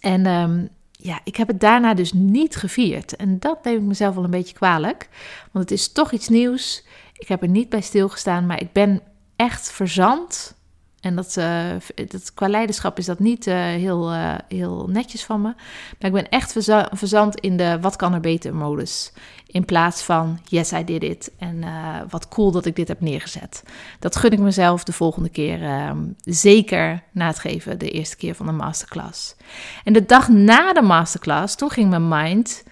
En 0.00 0.26
um, 0.26 0.68
ja, 0.92 1.20
ik 1.24 1.36
heb 1.36 1.48
het 1.48 1.60
daarna 1.60 1.94
dus 1.94 2.12
niet 2.12 2.56
gevierd. 2.56 3.16
En 3.16 3.38
dat 3.38 3.64
neem 3.64 3.76
ik 3.76 3.82
mezelf 3.82 4.14
wel 4.14 4.24
een 4.24 4.30
beetje 4.30 4.54
kwalijk. 4.54 5.08
Want 5.50 5.70
het 5.70 5.78
is 5.78 5.92
toch 5.92 6.12
iets 6.12 6.28
nieuws. 6.28 6.84
Ik 7.12 7.28
heb 7.28 7.42
er 7.42 7.48
niet 7.48 7.68
bij 7.68 7.80
stilgestaan, 7.80 8.46
maar 8.46 8.60
ik 8.60 8.72
ben 8.72 9.02
echt 9.40 9.72
verzand 9.72 10.54
en 11.00 11.16
dat, 11.16 11.36
uh, 11.38 11.70
dat, 12.08 12.34
qua 12.34 12.48
leiderschap 12.48 12.98
is 12.98 13.06
dat 13.06 13.18
niet 13.18 13.46
uh, 13.46 13.54
heel, 13.54 14.12
uh, 14.12 14.34
heel 14.48 14.88
netjes 14.90 15.24
van 15.24 15.40
me. 15.40 15.54
Maar 15.98 16.10
ik 16.10 16.12
ben 16.12 16.28
echt 16.28 16.52
verzand 16.92 17.40
in 17.40 17.56
de 17.56 17.78
wat 17.80 17.96
kan 17.96 18.14
er 18.14 18.20
beter 18.20 18.54
modus. 18.54 19.12
In 19.46 19.64
plaats 19.64 20.02
van 20.02 20.38
yes, 20.44 20.72
I 20.72 20.84
did 20.84 21.02
it. 21.02 21.30
En 21.38 21.64
wat 22.10 22.28
cool 22.28 22.50
dat 22.50 22.66
ik 22.66 22.76
dit 22.76 22.88
heb 22.88 23.00
neergezet. 23.00 23.62
Dat 23.98 24.16
gun 24.16 24.30
ik 24.30 24.38
mezelf 24.38 24.84
de 24.84 24.92
volgende 24.92 25.28
keer 25.28 25.62
ehm, 25.62 25.98
zeker 26.24 27.02
na 27.12 27.26
het 27.26 27.38
geven, 27.38 27.78
de 27.78 27.90
eerste 27.90 28.16
keer 28.16 28.34
van 28.34 28.46
de 28.46 28.52
masterclass. 28.52 29.36
En 29.84 29.92
de 29.92 30.06
dag 30.06 30.28
na 30.28 30.72
de 30.72 30.82
masterclass, 30.82 31.54
toen 31.54 31.70
ging 31.70 31.90
mijn 31.90 32.08
mind 32.08 32.62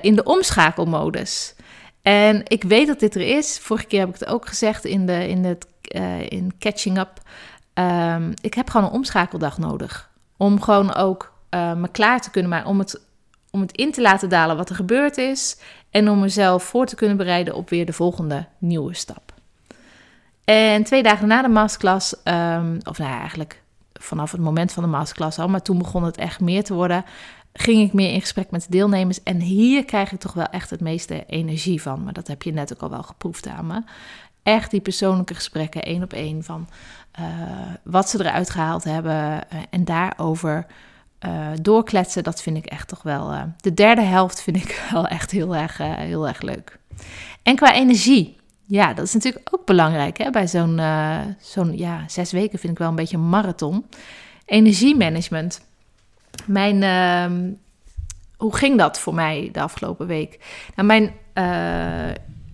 in 0.00 0.14
de 0.14 0.24
omschakelmodus. 0.24 1.54
En 2.02 2.42
ik 2.44 2.62
weet 2.62 2.86
dat 2.86 3.00
dit 3.00 3.14
er 3.14 3.36
is. 3.36 3.58
Vorige 3.58 3.86
keer 3.86 4.00
heb 4.00 4.08
ik 4.08 4.18
het 4.18 4.28
ook 4.28 4.48
gezegd 4.48 4.84
in, 4.84 5.06
de, 5.06 5.28
in, 5.28 5.44
het, 5.44 5.66
uh, 5.96 6.30
in 6.30 6.52
Catching 6.58 6.98
Up. 6.98 7.20
Um, 7.74 8.34
ik 8.40 8.54
heb 8.54 8.70
gewoon 8.70 8.86
een 8.86 8.92
omschakeldag 8.92 9.58
nodig. 9.58 10.10
Om 10.36 10.60
gewoon 10.60 10.94
ook 10.94 11.32
uh, 11.50 11.74
me 11.74 11.88
klaar 11.88 12.20
te 12.20 12.30
kunnen 12.30 12.50
maken. 12.50 12.68
Om 12.68 12.78
het, 12.78 13.00
om 13.50 13.60
het 13.60 13.72
in 13.72 13.92
te 13.92 14.00
laten 14.00 14.28
dalen 14.28 14.56
wat 14.56 14.68
er 14.68 14.74
gebeurd 14.74 15.16
is. 15.16 15.60
En 15.90 16.10
om 16.10 16.20
mezelf 16.20 16.62
voor 16.62 16.86
te 16.86 16.96
kunnen 16.96 17.16
bereiden 17.16 17.54
op 17.54 17.68
weer 17.68 17.86
de 17.86 17.92
volgende 17.92 18.46
nieuwe 18.58 18.94
stap. 18.94 19.34
En 20.44 20.84
twee 20.84 21.02
dagen 21.02 21.28
na 21.28 21.42
de 21.42 21.48
masterclass, 21.48 22.14
um, 22.24 22.78
of 22.84 22.98
nou 22.98 23.12
eigenlijk 23.12 23.62
vanaf 23.92 24.32
het 24.32 24.40
moment 24.40 24.72
van 24.72 24.82
de 24.82 24.88
masterclass 24.88 25.38
al, 25.38 25.48
maar 25.48 25.62
toen 25.62 25.78
begon 25.78 26.04
het 26.04 26.16
echt 26.16 26.40
meer 26.40 26.64
te 26.64 26.74
worden 26.74 27.04
ging 27.52 27.86
ik 27.86 27.92
meer 27.92 28.12
in 28.12 28.20
gesprek 28.20 28.50
met 28.50 28.62
de 28.62 28.70
deelnemers. 28.70 29.22
En 29.22 29.40
hier 29.40 29.84
krijg 29.84 30.12
ik 30.12 30.20
toch 30.20 30.32
wel 30.32 30.46
echt 30.46 30.70
het 30.70 30.80
meeste 30.80 31.24
energie 31.26 31.82
van. 31.82 32.04
Maar 32.04 32.12
dat 32.12 32.26
heb 32.26 32.42
je 32.42 32.52
net 32.52 32.72
ook 32.72 32.80
al 32.80 32.90
wel 32.90 33.02
geproefd 33.02 33.46
aan 33.46 33.66
me. 33.66 33.82
Echt 34.42 34.70
die 34.70 34.80
persoonlijke 34.80 35.34
gesprekken, 35.34 35.82
één 35.82 36.02
op 36.02 36.12
één, 36.12 36.44
van 36.44 36.68
uh, 37.20 37.26
wat 37.82 38.08
ze 38.08 38.20
eruit 38.20 38.50
gehaald 38.50 38.84
hebben. 38.84 39.12
Uh, 39.12 39.60
en 39.70 39.84
daarover 39.84 40.66
uh, 41.26 41.48
doorkletsen, 41.60 42.22
dat 42.22 42.42
vind 42.42 42.56
ik 42.56 42.66
echt 42.66 42.88
toch 42.88 43.02
wel... 43.02 43.34
de 43.60 43.74
derde 43.74 44.02
helft 44.02 44.42
vind 44.42 44.56
ik 44.56 44.82
wel 44.92 45.06
echt 45.06 45.30
heel 45.30 45.56
erg, 45.56 45.78
heel 45.78 46.28
erg 46.28 46.40
leuk. 46.40 46.78
En 47.42 47.56
qua 47.56 47.74
energie, 47.74 48.36
ja, 48.66 48.94
dat 48.94 49.04
is 49.04 49.14
natuurlijk 49.14 49.54
ook 49.54 49.66
belangrijk. 49.66 50.18
Hè? 50.18 50.30
Bij 50.30 50.48
zo'n 50.48 50.80
zo'n 51.40 51.78
ja, 51.78 52.04
zes 52.06 52.32
weken 52.32 52.58
vind 52.58 52.72
ik 52.72 52.78
wel 52.78 52.88
een 52.88 52.94
beetje 52.94 53.16
een 53.16 53.28
marathon. 53.28 53.86
Energiemanagement 54.44 55.60
mijn, 56.46 56.82
uh, 56.82 57.52
hoe 58.36 58.56
ging 58.56 58.78
dat 58.78 59.00
voor 59.00 59.14
mij 59.14 59.48
de 59.52 59.60
afgelopen 59.60 60.06
week? 60.06 60.38
Nou, 60.74 60.86
mijn, 60.86 61.12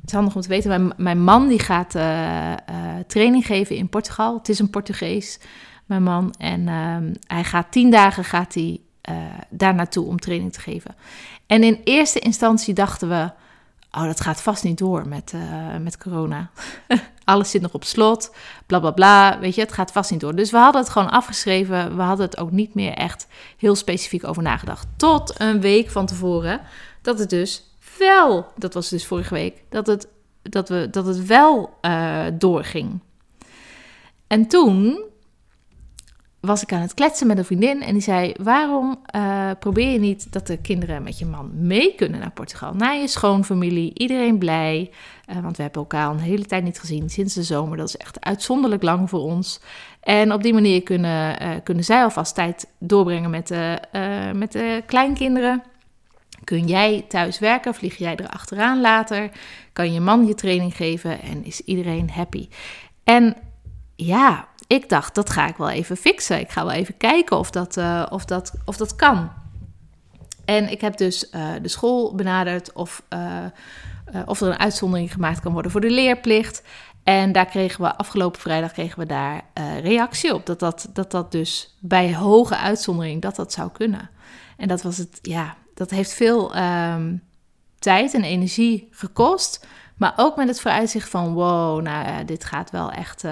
het 0.07 0.15
is 0.15 0.21
handig 0.21 0.37
om 0.37 0.43
te 0.43 0.49
weten, 0.49 0.71
mijn, 0.71 0.93
mijn 0.97 1.23
man 1.23 1.49
die 1.49 1.59
gaat 1.59 1.95
uh, 1.95 2.53
training 3.07 3.47
geven 3.47 3.77
in 3.77 3.89
Portugal. 3.89 4.37
Het 4.37 4.49
is 4.49 4.59
een 4.59 4.71
Portugees, 4.71 5.39
mijn 5.87 6.03
man. 6.03 6.35
En 6.39 6.69
ehm, 6.69 7.15
hij 7.27 7.45
gaat 7.45 7.73
tien 7.73 7.91
dagen 7.91 8.25
gaat 8.25 8.55
hij, 8.55 8.81
daar 9.51 9.75
naartoe 9.75 10.07
om 10.07 10.19
training 10.19 10.53
te 10.53 10.61
geven. 10.61 10.95
En 11.47 11.63
in 11.63 11.81
eerste 11.85 12.19
instantie 12.19 12.75
dachten 12.75 13.09
we, 13.09 13.31
oh, 13.93 14.05
dat 14.05 14.21
gaat 14.21 14.43
vast 14.43 14.65
niet 14.65 14.79
door 14.79 15.09
met, 15.09 15.33
met 15.81 15.99
corona. 15.99 16.51
Alles 17.25 17.51
zit 17.51 17.63
nog 17.63 17.73
op 17.73 17.85
slot, 17.85 18.35
bla 18.67 18.81
bla 18.81 18.91
bla. 18.91 19.39
Weet 19.39 19.55
je, 19.55 19.61
het 19.61 19.73
gaat 19.73 19.93
vast 19.93 20.11
niet 20.11 20.21
door. 20.21 20.35
Dus 20.35 20.51
we 20.51 20.57
hadden 20.57 20.81
het 20.83 20.91
gewoon 20.91 21.11
afgeschreven. 21.11 21.97
We 21.97 22.03
hadden 22.03 22.27
het 22.27 22.39
ook 22.39 22.51
niet 22.51 22.75
meer 22.75 22.93
echt 22.93 23.27
heel 23.57 23.75
specifiek 23.75 24.27
over 24.27 24.43
nagedacht. 24.43 24.87
Tot 24.97 25.41
een 25.41 25.61
week 25.61 25.91
van 25.91 26.07
tevoren 26.07 26.61
dat 27.03 27.19
het 27.19 27.31
dus 27.31 27.76
wel, 27.99 28.47
dat 28.57 28.75
was 28.75 28.89
dus 28.89 29.07
vorige 29.07 29.35
week, 29.35 29.63
dat 29.69 29.87
het, 29.87 30.09
dat 30.43 30.69
we, 30.69 30.89
dat 30.91 31.07
het 31.07 31.27
wel 31.27 31.79
uh, 31.83 32.25
doorging. 32.33 33.01
En 34.27 34.47
toen 34.47 35.05
was 36.41 36.63
ik 36.63 36.73
aan 36.73 36.81
het 36.81 36.95
kletsen 36.95 37.27
met 37.27 37.39
een 37.39 37.45
vriendin 37.45 37.83
en 37.83 37.93
die 37.93 38.03
zei: 38.03 38.35
Waarom 38.43 38.99
uh, 39.17 39.51
probeer 39.59 39.91
je 39.91 39.99
niet 39.99 40.33
dat 40.33 40.47
de 40.47 40.57
kinderen 40.57 41.03
met 41.03 41.19
je 41.19 41.27
man 41.27 41.51
mee 41.55 41.95
kunnen 41.95 42.21
naar 42.21 42.31
Portugal? 42.31 42.75
Naar 42.75 42.97
je 42.97 43.09
schoonfamilie, 43.09 43.91
iedereen 43.95 44.39
blij. 44.39 44.91
Uh, 45.31 45.41
want 45.41 45.57
we 45.57 45.63
hebben 45.63 45.81
elkaar 45.81 46.07
al 46.07 46.13
een 46.13 46.19
hele 46.19 46.45
tijd 46.45 46.65
niet 46.65 46.81
gezien 46.81 47.11
sinds 47.11 47.35
de 47.35 47.43
zomer. 47.43 47.77
Dat 47.77 47.89
is 47.89 47.97
echt 47.97 48.25
uitzonderlijk 48.25 48.83
lang 48.83 49.09
voor 49.11 49.21
ons. 49.21 49.61
En 50.01 50.33
op 50.33 50.43
die 50.43 50.55
manier 50.55 50.83
kunnen, 50.83 51.37
kunnen 51.63 51.85
zij 51.85 52.03
alvast 52.03 52.35
tijd 52.35 52.69
doorbrengen 52.79 53.31
met 53.31 53.49
de, 53.49 53.79
met 54.35 54.53
de 54.53 54.83
kleinkinderen. 54.87 55.63
Kun 56.45 56.67
jij 56.67 57.05
thuis 57.09 57.39
werken? 57.39 57.75
Vlieg 57.75 57.97
jij 57.97 58.17
er 58.17 58.29
achteraan 58.29 58.81
later? 58.81 59.31
Kan 59.73 59.93
je 59.93 60.01
man 60.01 60.27
je 60.27 60.35
training 60.35 60.77
geven 60.77 61.23
en 61.23 61.45
is 61.45 61.61
iedereen 61.61 62.11
happy? 62.11 62.49
En 63.05 63.37
ja, 63.97 64.49
ik 64.67 64.89
dacht, 64.89 65.15
dat 65.15 65.31
ga 65.31 65.49
ik 65.49 65.57
wel 65.57 65.71
even 65.71 65.97
fixen. 65.97 66.41
Ik 66.41 66.51
ga 66.51 66.65
wel 66.65 66.75
even 66.75 66.97
kijken 66.97 67.39
of 67.39 67.51
dat, 67.51 67.77
uh, 67.77 68.07
of 68.11 68.25
dat, 68.25 68.53
of 68.65 68.77
dat 68.77 68.97
kan. 68.97 69.31
En 70.45 70.71
ik 70.71 70.81
heb 70.81 70.97
dus 70.97 71.29
uh, 71.33 71.49
de 71.63 71.69
school 71.69 72.15
benaderd 72.15 72.73
of, 72.73 73.03
uh, 73.11 73.45
of 74.27 74.41
er 74.41 74.49
een 74.49 74.59
uitzondering 74.59 75.13
gemaakt 75.13 75.41
kan 75.41 75.53
worden 75.53 75.71
voor 75.71 75.81
de 75.81 75.91
leerplicht. 75.91 76.63
En 77.03 77.33
daar 77.33 77.47
kregen 77.47 77.83
we 77.83 77.97
afgelopen 77.97 78.41
vrijdag 78.41 78.73
kregen 78.73 78.99
we 78.99 79.07
daar 79.07 79.43
reactie 79.83 80.35
op. 80.35 80.47
Dat 80.47 80.59
dat, 80.59 80.89
dat 80.93 81.11
dat 81.11 81.33
dus 81.33 81.77
bij 81.81 82.15
hoge 82.15 82.57
uitzondering 82.57 83.23
dat 83.23 83.37
dat 83.37 83.53
zou 83.53 83.71
kunnen. 83.71 84.11
En 84.57 84.69
dat 84.69 84.83
was 84.83 84.97
het, 84.97 85.19
ja, 85.23 85.57
dat 85.77 85.91
heeft 85.91 86.13
veel 86.13 86.57
um, 86.57 87.23
tijd 87.79 88.15
en 88.15 88.25
energie 88.25 88.89
gekost. 88.91 89.67
Maar 89.97 90.13
ook 90.17 90.37
met 90.37 90.49
het 90.49 90.61
vooruitzicht 90.61 91.09
van 91.09 91.33
wow, 91.33 91.83
nou 91.83 92.25
dit 92.25 92.45
gaat 92.45 92.71
wel 92.71 92.91
echt 92.91 93.25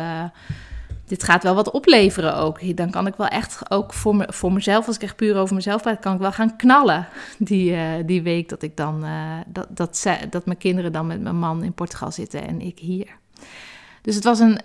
dit 1.07 1.23
gaat 1.23 1.43
wel 1.43 1.55
wat 1.55 1.71
opleveren 1.71 2.37
ook. 2.37 2.77
Dan 2.77 2.91
kan 2.91 3.07
ik 3.07 3.15
wel 3.15 3.27
echt 3.27 3.71
ook 3.71 3.93
voor, 3.93 4.17
me, 4.17 4.27
voor 4.29 4.53
mezelf, 4.53 4.87
als 4.87 4.97
ik 4.97 5.03
echt 5.03 5.17
puur 5.17 5.37
over 5.37 5.55
mezelf 5.55 5.83
praat, 5.83 6.01
kan 6.01 6.15
ik 6.15 6.21
wel 6.21 6.33
gaan 6.33 6.57
knallen 6.57 7.09
die, 7.39 7.71
uh, 7.73 7.83
die 8.07 8.23
week 8.23 8.49
dat 8.49 8.63
ik 8.63 8.77
dan, 8.77 9.05
uh, 9.05 9.37
dat, 9.47 9.67
dat, 9.71 10.07
dat 10.31 10.47
mijn 10.47 10.59
kinderen 10.59 10.93
dan 10.93 11.07
met 11.07 11.21
mijn 11.21 11.39
man 11.39 11.65
in 11.65 11.73
Portugal 11.73 12.11
zitten 12.11 12.47
en 12.47 12.61
ik 12.61 12.79
hier. 12.79 13.07
Dus 14.03 14.15
het 14.15 14.25
was 14.25 14.39
een, 14.39 14.61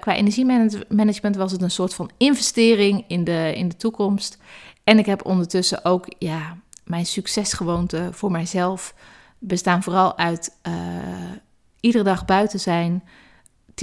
qua 0.00 0.14
energiemanagement 0.14 1.36
was 1.36 1.52
het 1.52 1.62
een 1.62 1.70
soort 1.70 1.94
van 1.94 2.10
investering 2.16 3.04
in 3.08 3.24
de, 3.24 3.52
in 3.54 3.68
de 3.68 3.76
toekomst. 3.76 4.38
En 4.84 4.98
ik 4.98 5.06
heb 5.06 5.24
ondertussen 5.24 5.84
ook, 5.84 6.06
ja, 6.18 6.56
mijn 6.84 7.06
succesgewoonten 7.06 8.14
voor 8.14 8.30
mijzelf 8.30 8.94
bestaan 9.38 9.82
vooral 9.82 10.18
uit 10.18 10.56
iedere 11.80 12.04
dag 12.04 12.24
buiten 12.24 12.60
zijn, 12.60 13.02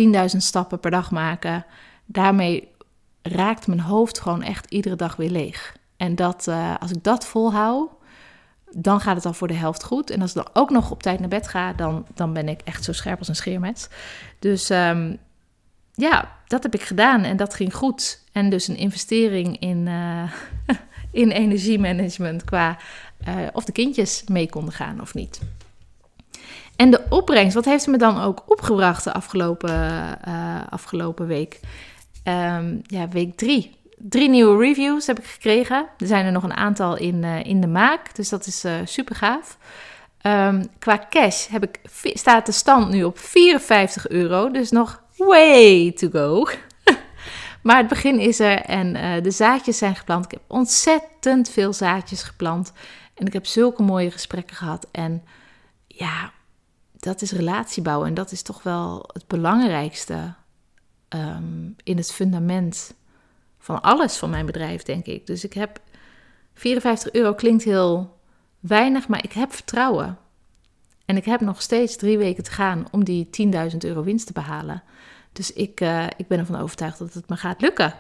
10.000 0.01 0.38
stappen 0.38 0.79
per 0.79 0.91
dag 0.91 1.12
maken 1.12 1.65
daarmee 2.12 2.67
raakt 3.21 3.67
mijn 3.67 3.79
hoofd 3.79 4.19
gewoon 4.19 4.43
echt 4.43 4.71
iedere 4.71 4.95
dag 4.95 5.15
weer 5.15 5.29
leeg. 5.29 5.75
En 5.97 6.15
dat, 6.15 6.45
uh, 6.49 6.75
als 6.79 6.91
ik 6.91 7.03
dat 7.03 7.25
volhoud, 7.25 7.89
dan 8.71 8.99
gaat 8.99 9.15
het 9.15 9.25
al 9.25 9.33
voor 9.33 9.47
de 9.47 9.53
helft 9.53 9.83
goed. 9.83 10.09
En 10.09 10.21
als 10.21 10.29
ik 10.29 10.35
dan 10.35 10.49
ook 10.53 10.69
nog 10.69 10.91
op 10.91 11.03
tijd 11.03 11.19
naar 11.19 11.29
bed 11.29 11.47
ga, 11.47 11.73
dan, 11.73 12.05
dan 12.13 12.33
ben 12.33 12.47
ik 12.47 12.62
echt 12.62 12.83
zo 12.83 12.91
scherp 12.91 13.19
als 13.19 13.27
een 13.27 13.35
scheermes. 13.35 13.88
Dus 14.39 14.69
um, 14.69 15.17
ja, 15.99 16.38
dat 16.47 16.63
heb 16.63 16.73
ik 16.73 16.81
gedaan 16.81 17.23
en 17.23 17.38
dat 17.38 17.53
ging 17.53 17.73
goed. 17.73 18.23
En 18.31 18.49
dus 18.49 18.67
een 18.67 18.77
investering 18.77 19.59
in, 19.59 19.85
uh, 19.88 20.31
in 21.23 21.31
energiemanagement 21.31 22.43
qua 22.43 22.77
uh, 23.27 23.35
of 23.53 23.63
de 23.63 23.71
kindjes 23.71 24.23
mee 24.27 24.49
konden 24.49 24.73
gaan 24.73 25.01
of 25.01 25.13
niet. 25.13 25.39
En 26.75 26.91
de 26.91 27.05
opbrengst, 27.09 27.53
wat 27.53 27.65
heeft 27.65 27.83
ze 27.83 27.89
me 27.89 27.97
dan 27.97 28.19
ook 28.19 28.43
opgebracht 28.45 29.03
de 29.03 29.13
afgelopen, 29.13 30.19
uh, 30.27 30.62
afgelopen 30.69 31.27
week? 31.27 31.59
um, 32.23 32.81
ja, 32.83 33.07
week 33.07 33.38
drie. 33.38 33.77
Drie 33.97 34.29
nieuwe 34.29 34.65
reviews 34.65 35.07
heb 35.07 35.19
ik 35.19 35.25
gekregen. 35.25 35.88
Er 35.97 36.07
zijn 36.07 36.25
er 36.25 36.31
nog 36.31 36.43
een 36.43 36.53
aantal 36.53 36.97
in, 36.97 37.23
in 37.23 37.62
de 37.62 37.67
maak, 37.67 38.15
dus 38.15 38.29
dat 38.29 38.45
is 38.45 38.65
super 38.83 39.15
gaaf. 39.15 39.57
Um, 40.21 40.67
qua 40.79 41.05
cash 41.09 41.47
heb 41.47 41.63
ik, 41.63 41.79
staat 42.13 42.45
de 42.45 42.51
stand 42.51 42.89
nu 42.89 43.03
op 43.03 43.19
54 43.19 44.09
euro, 44.09 44.51
dus 44.51 44.71
nog 44.71 45.01
way 45.27 45.91
to 45.91 46.10
go. 46.10 46.47
maar 47.63 47.77
het 47.77 47.88
begin 47.88 48.19
is 48.19 48.39
er 48.39 48.58
en 48.58 48.95
uh, 48.95 49.23
de 49.23 49.32
zaadjes 49.32 49.77
zijn 49.77 49.95
geplant. 49.95 50.25
Ik 50.25 50.32
heb 50.32 50.41
ontzettend 50.47 51.49
veel 51.49 51.73
zaadjes 51.73 52.23
geplant 52.23 52.71
en 53.13 53.25
ik 53.25 53.34
heb 53.34 53.45
zulke 53.45 53.84
mooie 53.84 54.12
gesprekken 54.12 54.55
gehad. 54.55 54.88
En 54.91 55.23
ja, 55.88 56.32
dat 56.99 57.21
is 57.21 57.32
relatie 57.32 57.84
bouwen 57.84 58.08
en 58.08 58.13
dat 58.13 58.32
is 58.32 58.41
toch 58.41 58.63
wel 58.63 59.10
het 59.13 59.27
belangrijkste 59.27 60.34
um, 61.10 61.75
in 61.84 61.97
het 61.97 62.12
fundament 62.12 62.93
van 63.60 63.82
alles 63.82 64.17
van 64.17 64.29
mijn 64.29 64.45
bedrijf, 64.45 64.84
denk 64.84 65.05
ik. 65.05 65.27
Dus 65.27 65.43
ik 65.43 65.53
heb 65.53 65.82
54 66.53 67.12
euro 67.12 67.34
klinkt 67.34 67.63
heel 67.63 68.17
weinig, 68.60 69.08
maar 69.08 69.23
ik 69.23 69.32
heb 69.32 69.53
vertrouwen. 69.53 70.17
En 71.10 71.17
ik 71.17 71.26
heb 71.26 71.41
nog 71.41 71.62
steeds 71.62 71.95
drie 71.95 72.17
weken 72.17 72.43
te 72.43 72.52
gaan 72.52 72.86
om 72.91 73.04
die 73.04 73.30
10.000 73.72 73.78
euro 73.78 74.04
winst 74.04 74.28
te 74.28 74.34
behalen. 74.34 74.84
Dus 75.34 75.54
ik, 75.54 75.82
uh, 75.82 76.06
ik 76.17 76.28
ben 76.28 76.39
ervan 76.39 76.60
overtuigd 76.60 77.00
dat 77.00 77.13
het 77.13 77.30
me 77.30 77.36
gaat 77.36 77.62
lukken. 77.62 77.93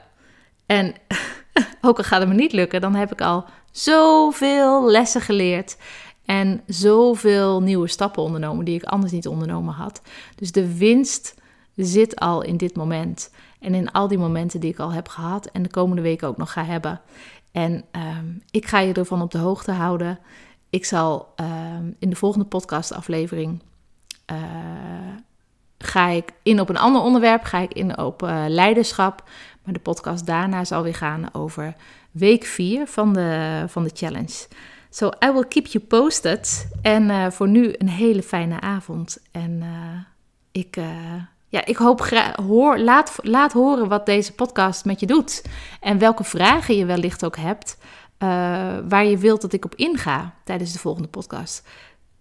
En 0.65 0.93
ook 1.81 1.97
al 1.97 2.03
gaat 2.03 2.19
het 2.19 2.29
me 2.29 2.35
niet 2.35 2.51
lukken, 2.51 2.81
dan 2.81 2.95
heb 2.95 3.11
ik 3.11 3.21
al 3.21 3.45
zoveel 3.71 4.89
lessen 4.91 5.21
geleerd. 5.21 5.77
En 6.25 6.61
zoveel 6.67 7.61
nieuwe 7.61 7.87
stappen 7.87 8.23
ondernomen 8.23 8.65
die 8.65 8.75
ik 8.75 8.83
anders 8.83 9.11
niet 9.11 9.27
ondernomen 9.27 9.73
had. 9.73 10.01
Dus 10.35 10.51
de 10.51 10.77
winst 10.77 11.35
zit 11.75 12.15
al 12.15 12.41
in 12.41 12.57
dit 12.57 12.75
moment. 12.75 13.33
En 13.59 13.73
in 13.73 13.91
al 13.91 14.07
die 14.07 14.17
momenten 14.17 14.59
die 14.59 14.71
ik 14.71 14.79
al 14.79 14.91
heb 14.91 15.07
gehad 15.07 15.45
en 15.45 15.63
de 15.63 15.69
komende 15.69 16.01
weken 16.01 16.27
ook 16.27 16.37
nog 16.37 16.51
ga 16.51 16.65
hebben. 16.65 17.01
En 17.51 17.85
um, 18.17 18.43
ik 18.51 18.65
ga 18.65 18.79
je 18.79 18.93
ervan 18.93 19.21
op 19.21 19.31
de 19.31 19.37
hoogte 19.37 19.71
houden. 19.71 20.19
Ik 20.69 20.85
zal 20.85 21.33
um, 21.35 21.95
in 21.99 22.09
de 22.09 22.15
volgende 22.15 22.45
podcastaflevering 22.45 23.61
uh, 24.31 24.37
ga 25.77 26.07
ik 26.07 26.33
in 26.43 26.59
op 26.59 26.69
een 26.69 26.77
ander 26.77 27.01
onderwerp, 27.01 27.43
ga 27.43 27.59
ik 27.59 27.73
in 27.73 27.97
op 27.97 28.23
uh, 28.23 28.45
leiderschap. 28.47 29.23
Maar 29.63 29.73
de 29.73 29.79
podcast 29.79 30.25
daarna 30.25 30.63
zal 30.63 30.83
weer 30.83 30.95
gaan 30.95 31.33
over 31.33 31.75
week 32.11 32.45
4 32.45 32.87
van 32.87 33.13
de, 33.13 33.63
van 33.67 33.83
de 33.83 33.91
challenge. 33.93 34.47
So 34.89 35.09
I 35.25 35.31
will 35.31 35.45
keep 35.47 35.65
you 35.65 35.83
posted. 35.83 36.71
En 36.81 37.03
uh, 37.03 37.29
voor 37.29 37.47
nu 37.47 37.73
een 37.77 37.89
hele 37.89 38.23
fijne 38.23 38.61
avond. 38.61 39.17
En 39.31 39.63
ik 40.51 40.77
ja, 41.49 41.65
ik 41.65 41.77
hoop 41.77 42.09
hoor, 42.47 42.79
laat, 42.79 43.15
laat 43.21 43.53
horen 43.53 43.87
wat 43.87 44.05
deze 44.05 44.33
podcast 44.33 44.85
met 44.85 44.99
je 44.99 45.05
doet. 45.05 45.45
En 45.79 45.97
welke 45.97 46.23
vragen 46.23 46.75
je 46.75 46.85
wellicht 46.85 47.25
ook 47.25 47.37
hebt, 47.37 47.77
uh, 48.23 48.29
waar 48.87 49.05
je 49.05 49.17
wilt 49.17 49.41
dat 49.41 49.53
ik 49.53 49.65
op 49.65 49.75
inga 49.75 50.33
tijdens 50.43 50.73
de 50.73 50.79
volgende 50.79 51.07
podcast. 51.07 51.67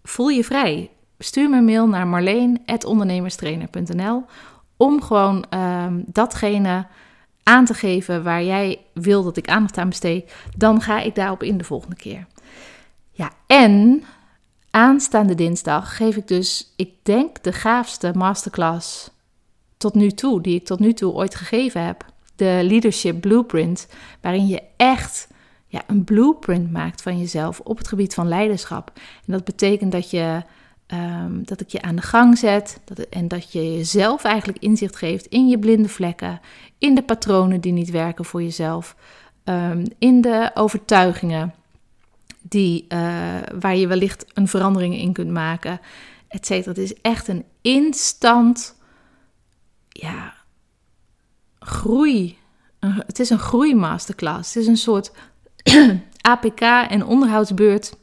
Voel 0.02 0.28
je 0.28 0.44
vrij. 0.44 0.90
Stuur 1.18 1.50
me 1.50 1.56
een 1.56 1.64
mail 1.64 1.88
naar 1.88 2.06
marleen.ondernemerstrainer.nl 2.06 4.24
om 4.76 5.02
gewoon 5.02 5.44
um, 5.54 6.04
datgene 6.06 6.86
aan 7.42 7.64
te 7.64 7.74
geven 7.74 8.22
waar 8.22 8.44
jij 8.44 8.80
wil 8.94 9.22
dat 9.22 9.36
ik 9.36 9.48
aandacht 9.48 9.78
aan 9.78 9.88
besteed. 9.88 10.32
Dan 10.56 10.80
ga 10.80 11.00
ik 11.00 11.14
daarop 11.14 11.42
in 11.42 11.58
de 11.58 11.64
volgende 11.64 11.96
keer. 11.96 12.26
Ja, 13.10 13.30
en 13.46 14.04
aanstaande 14.70 15.34
dinsdag 15.34 15.96
geef 15.96 16.16
ik 16.16 16.28
dus, 16.28 16.72
ik 16.76 16.92
denk, 17.02 17.42
de 17.42 17.52
gaafste 17.52 18.12
masterclass 18.14 19.10
tot 19.76 19.94
nu 19.94 20.10
toe, 20.10 20.40
die 20.40 20.54
ik 20.54 20.64
tot 20.64 20.78
nu 20.78 20.92
toe 20.92 21.12
ooit 21.12 21.34
gegeven 21.34 21.84
heb. 21.84 22.04
De 22.36 22.60
Leadership 22.62 23.20
Blueprint, 23.20 23.88
waarin 24.20 24.46
je 24.46 24.62
echt 24.76 25.28
ja, 25.70 25.82
een 25.86 26.04
blueprint 26.04 26.70
maakt 26.70 27.02
van 27.02 27.18
jezelf 27.18 27.60
op 27.60 27.78
het 27.78 27.88
gebied 27.88 28.14
van 28.14 28.28
leiderschap. 28.28 28.92
En 28.94 29.32
dat 29.32 29.44
betekent 29.44 29.92
dat, 29.92 30.10
je, 30.10 30.42
um, 30.86 31.44
dat 31.44 31.60
ik 31.60 31.68
je 31.68 31.82
aan 31.82 31.96
de 31.96 32.02
gang 32.02 32.38
zet 32.38 32.80
dat, 32.84 32.98
en 32.98 33.28
dat 33.28 33.52
je 33.52 33.76
jezelf 33.76 34.24
eigenlijk 34.24 34.58
inzicht 34.58 34.96
geeft 34.96 35.26
in 35.26 35.48
je 35.48 35.58
blinde 35.58 35.88
vlekken, 35.88 36.40
in 36.78 36.94
de 36.94 37.02
patronen 37.02 37.60
die 37.60 37.72
niet 37.72 37.90
werken 37.90 38.24
voor 38.24 38.42
jezelf, 38.42 38.96
um, 39.44 39.82
in 39.98 40.20
de 40.20 40.50
overtuigingen 40.54 41.54
die, 42.40 42.84
uh, 42.88 42.98
waar 43.58 43.76
je 43.76 43.86
wellicht 43.86 44.24
een 44.34 44.48
verandering 44.48 44.96
in 44.96 45.12
kunt 45.12 45.30
maken, 45.30 45.80
et 46.28 46.46
cetera. 46.46 46.70
Het 46.70 46.78
is 46.78 46.94
echt 47.00 47.28
een 47.28 47.44
instant 47.60 48.76
ja, 49.88 50.34
groei. 51.58 52.38
Het 52.80 53.18
is 53.18 53.30
een 53.30 53.38
groeimasterclass. 53.38 54.54
Het 54.54 54.62
is 54.62 54.68
een 54.68 54.76
soort 54.76 55.12
APK 56.20 56.60
en 56.88 57.06
onderhoudsbeurt 57.06 57.96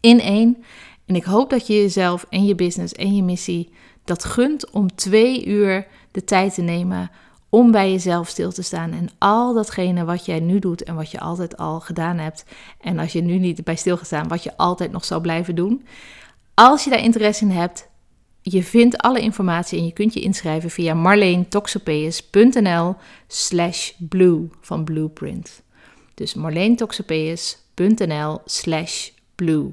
in 0.00 0.20
één. 0.20 0.64
En 1.06 1.14
ik 1.14 1.24
hoop 1.24 1.50
dat 1.50 1.66
je 1.66 1.74
jezelf 1.74 2.26
en 2.30 2.44
je 2.44 2.54
business 2.54 2.92
en 2.92 3.16
je 3.16 3.22
missie 3.22 3.72
dat 4.04 4.24
gunt 4.24 4.70
om 4.70 4.94
twee 4.94 5.46
uur 5.46 5.86
de 6.10 6.24
tijd 6.24 6.54
te 6.54 6.62
nemen 6.62 7.10
om 7.48 7.70
bij 7.70 7.90
jezelf 7.90 8.28
stil 8.28 8.52
te 8.52 8.62
staan 8.62 8.92
en 8.92 9.08
al 9.18 9.54
datgene 9.54 10.04
wat 10.04 10.26
jij 10.26 10.40
nu 10.40 10.58
doet 10.58 10.82
en 10.82 10.94
wat 10.94 11.10
je 11.10 11.20
altijd 11.20 11.56
al 11.56 11.80
gedaan 11.80 12.18
hebt. 12.18 12.44
En 12.80 12.98
als 12.98 13.12
je 13.12 13.20
nu 13.20 13.38
niet 13.38 13.64
bij 13.64 13.76
stilgestaan, 13.76 14.28
wat 14.28 14.42
je 14.42 14.56
altijd 14.56 14.92
nog 14.92 15.04
zal 15.04 15.20
blijven 15.20 15.54
doen. 15.54 15.86
Als 16.54 16.84
je 16.84 16.90
daar 16.90 17.02
interesse 17.02 17.44
in 17.44 17.50
hebt, 17.50 17.88
je 18.42 18.62
vindt 18.62 18.98
alle 18.98 19.20
informatie 19.20 19.78
en 19.78 19.84
je 19.84 19.92
kunt 19.92 20.14
je 20.14 20.20
inschrijven 20.20 20.70
via 20.70 20.94
marleentoxopeus.nl 20.94 22.94
slash 23.26 23.92
blue 23.98 24.48
van 24.60 24.84
blueprint. 24.84 25.63
Dus 26.14 26.34
marleentoxopeus.nl 26.34 28.40
slash 28.44 29.10
blue. 29.34 29.68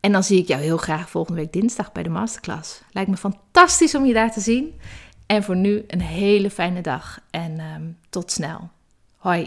En 0.00 0.12
dan 0.12 0.24
zie 0.24 0.38
ik 0.38 0.48
jou 0.48 0.62
heel 0.62 0.76
graag 0.76 1.10
volgende 1.10 1.40
week 1.40 1.52
dinsdag 1.52 1.92
bij 1.92 2.02
de 2.02 2.08
masterclass. 2.08 2.80
Lijkt 2.90 3.10
me 3.10 3.16
fantastisch 3.16 3.94
om 3.94 4.04
je 4.04 4.12
daar 4.12 4.32
te 4.32 4.40
zien. 4.40 4.74
En 5.26 5.42
voor 5.42 5.56
nu 5.56 5.84
een 5.86 6.02
hele 6.02 6.50
fijne 6.50 6.80
dag 6.80 7.20
en 7.30 7.58
ehm, 7.58 7.84
tot 8.10 8.30
snel. 8.30 8.70
Hoi. 9.16 9.46